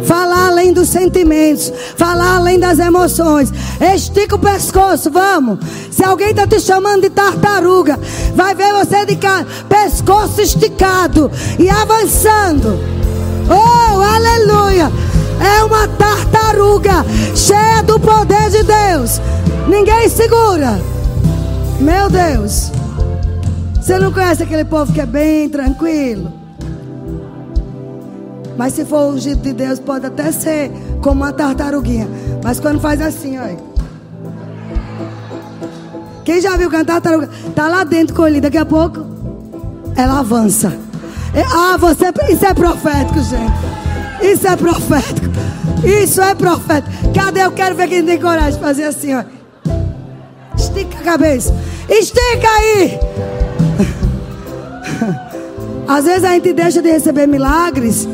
[0.04, 3.52] Falar além dos sentimentos, falar além das emoções.
[3.94, 5.60] Estica o pescoço, vamos.
[5.92, 7.98] Se alguém está te chamando de tartaruga,
[8.34, 11.30] vai ver você de cara, pescoço esticado
[11.60, 12.78] e avançando.
[13.48, 14.90] Oh, aleluia!
[15.40, 19.20] É uma tartaruga cheia do poder de Deus.
[19.68, 20.93] Ninguém segura.
[21.85, 22.73] Meu Deus.
[23.77, 26.32] Você não conhece aquele povo que é bem tranquilo?
[28.56, 30.70] Mas se for ungido de Deus, pode até ser
[31.02, 32.09] como uma tartaruguinha.
[32.43, 33.59] Mas quando faz assim, olha.
[36.24, 37.28] Quem já viu cantar tartaruga?
[37.55, 39.05] Tá lá dentro ele, daqui a pouco
[39.94, 40.73] ela avança.
[41.52, 44.32] Ah, você, isso é profético, gente.
[44.32, 45.27] Isso é profético.
[45.85, 47.12] Isso é profético.
[47.12, 47.43] Cadê?
[47.43, 49.34] Eu quero ver quem tem coragem de fazer assim, ó.
[50.74, 51.55] Estica a cabeça.
[51.88, 52.98] Estica aí.
[55.86, 58.09] Às vezes a gente deixa de receber milagres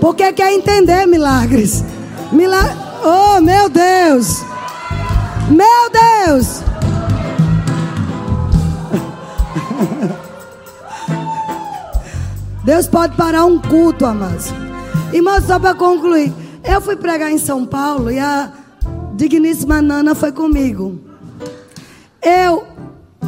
[0.00, 1.84] porque quer entender milagres.
[2.32, 2.74] Milagre.
[3.04, 4.42] Oh, meu Deus.
[5.50, 5.90] Meu
[6.26, 6.62] Deus.
[12.64, 14.46] Deus pode parar um culto, amados.
[15.12, 16.32] Irmãos, só para concluir.
[16.64, 18.50] Eu fui pregar em São Paulo e a
[19.16, 21.09] digníssima Nana foi comigo.
[22.22, 22.64] Eu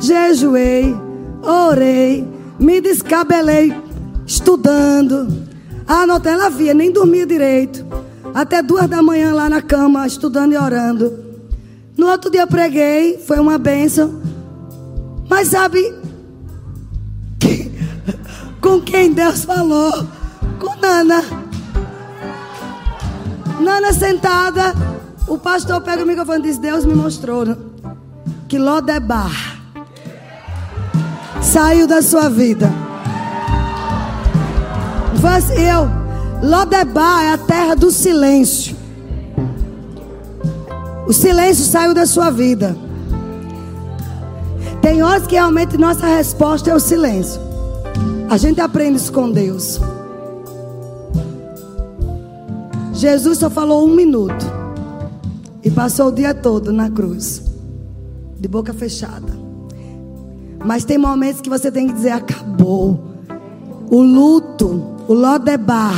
[0.01, 0.95] jejuei,
[1.43, 2.27] orei,
[2.59, 3.75] me descabelei
[4.27, 5.43] estudando.
[5.87, 7.85] Ah, não ela via, nem dormia direito.
[8.35, 11.13] Até duas da manhã lá na cama, estudando e orando.
[11.97, 14.21] No outro dia preguei, foi uma benção.
[15.29, 15.95] Mas sabe
[17.39, 17.71] que-
[18.61, 20.07] com quem Deus falou?
[20.61, 21.23] Com Nana.
[23.61, 24.75] Nana sentada,
[25.29, 27.45] o pastor pega o microfone e diz: Deus me mostrou
[28.53, 29.33] que Lodebar
[31.41, 32.71] saiu da sua vida.
[35.25, 35.89] Assim, eu,
[36.47, 38.77] Lodebar é a terra do silêncio.
[41.09, 42.77] O silêncio saiu da sua vida.
[44.83, 47.41] Tem horas que realmente nossa resposta é o silêncio.
[48.29, 49.81] A gente aprende isso com Deus.
[52.93, 54.45] Jesus só falou um minuto
[55.65, 57.52] e passou o dia todo na cruz,
[58.43, 59.33] de boca fechada.
[60.65, 63.13] Mas tem momentos que você tem que dizer: acabou.
[63.89, 64.67] O luto,
[65.07, 65.95] o Lodebar,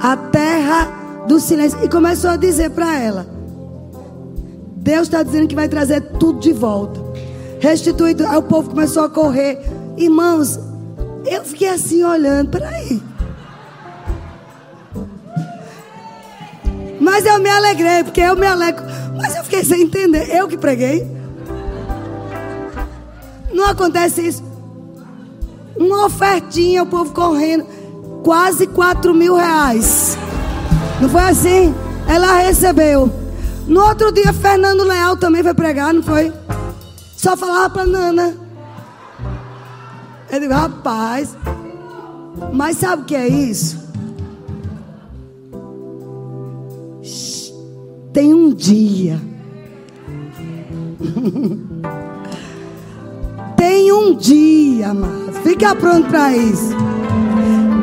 [0.00, 1.78] a terra do silêncio.
[1.84, 3.26] E começou a dizer para ela:
[4.76, 6.98] Deus está dizendo que vai trazer tudo de volta.
[7.60, 8.26] Restituído.
[8.26, 9.60] Aí o povo começou a correr.
[9.98, 10.58] Irmãos,
[11.26, 12.50] eu fiquei assim olhando.
[12.50, 13.02] Peraí.
[16.98, 18.84] Mas eu me alegrei, porque eu me alegro.
[19.24, 20.28] Mas eu fiquei sem entender.
[20.36, 21.10] Eu que preguei.
[23.50, 24.44] Não acontece isso.
[25.74, 27.64] Uma ofertinha, o povo correndo.
[28.22, 30.18] Quase 4 mil reais.
[31.00, 31.74] Não foi assim?
[32.06, 33.10] Ela recebeu.
[33.66, 36.30] No outro dia, Fernando Leal também foi pregar, não foi?
[37.16, 38.36] Só falava pra Nana.
[40.30, 41.34] Eu digo, rapaz.
[42.52, 43.78] Mas sabe o que é isso?
[48.14, 49.20] Tem um dia.
[53.56, 56.76] Tem um dia, mas fica pronto para isso.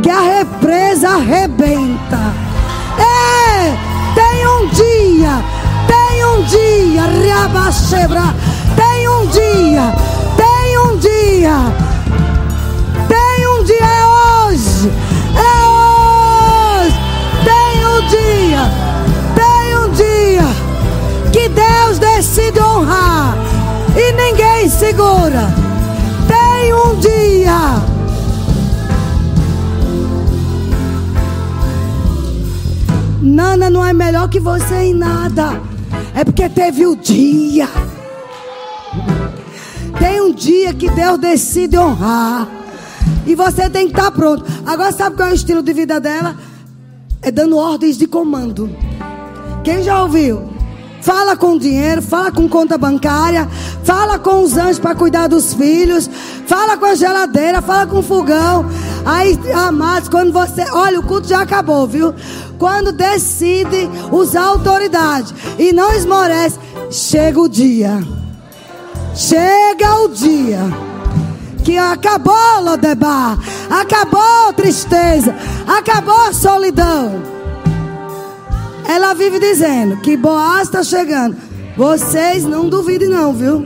[0.01, 2.33] Que a represa arrebenta.
[2.97, 3.75] É,
[4.15, 5.43] tem um dia,
[5.85, 8.33] tem um dia, Riabachebra,
[8.77, 9.93] tem um dia,
[10.37, 11.57] tem um dia,
[22.33, 23.35] Decide honrar
[23.93, 25.53] e ninguém segura.
[26.29, 27.75] Tem um dia.
[33.21, 35.61] Nana não é melhor que você em nada.
[36.15, 37.67] É porque teve o dia.
[39.99, 42.47] Tem um dia que Deus decide honrar.
[43.27, 44.45] E você tem que estar pronto.
[44.65, 46.37] Agora sabe qual é o estilo de vida dela?
[47.21, 48.73] É dando ordens de comando.
[49.65, 50.50] Quem já ouviu?
[51.01, 53.47] Fala com dinheiro, fala com conta bancária,
[53.83, 56.09] fala com os anjos para cuidar dos filhos,
[56.45, 58.65] fala com a geladeira, fala com o fogão.
[59.05, 60.63] Aí, amados, quando você.
[60.71, 62.13] Olha, o culto já acabou, viu?
[62.59, 66.59] Quando decide usar autoridade e não esmorece,
[66.91, 67.99] chega o dia.
[69.15, 70.59] Chega o dia
[71.63, 73.37] que acabou Lodebar,
[73.69, 75.35] acabou a tristeza,
[75.67, 77.40] acabou a solidão.
[78.93, 81.38] Ela vive dizendo que Boaz está chegando.
[81.77, 83.65] Vocês não duvidem não, viu?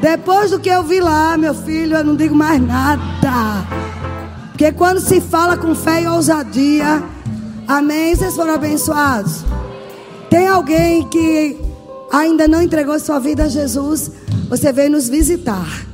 [0.00, 3.66] Depois do que eu vi lá, meu filho, eu não digo mais nada.
[4.50, 7.02] Porque quando se fala com fé e ousadia,
[7.66, 8.14] amém?
[8.14, 9.44] Vocês foram abençoados.
[10.30, 11.58] Tem alguém que
[12.12, 14.12] ainda não entregou sua vida a Jesus?
[14.48, 15.84] Você veio nos visitar.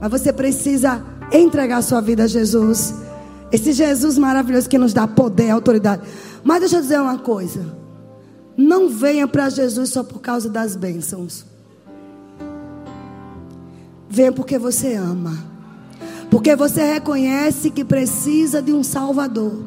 [0.00, 2.94] Mas você precisa entregar sua vida a Jesus.
[3.52, 6.00] Esse Jesus maravilhoso que nos dá poder, autoridade.
[6.46, 7.76] Mas deixa eu dizer uma coisa.
[8.56, 11.44] Não venha para Jesus só por causa das bênçãos.
[14.08, 15.36] Venha porque você ama.
[16.30, 19.60] Porque você reconhece que precisa de um Salvador.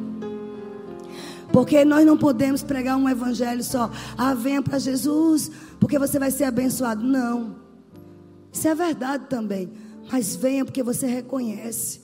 [1.52, 3.90] Porque nós não podemos pregar um evangelho só.
[4.16, 7.04] Ah, venha para Jesus, porque você vai ser abençoado.
[7.04, 7.56] Não.
[8.50, 9.70] Isso é verdade também.
[10.10, 12.00] Mas venha porque você reconhece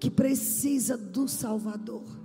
[0.00, 2.15] que precisa do Salvador.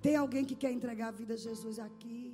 [0.00, 2.29] Tem alguém que quer entregar a vida a Jesus aqui?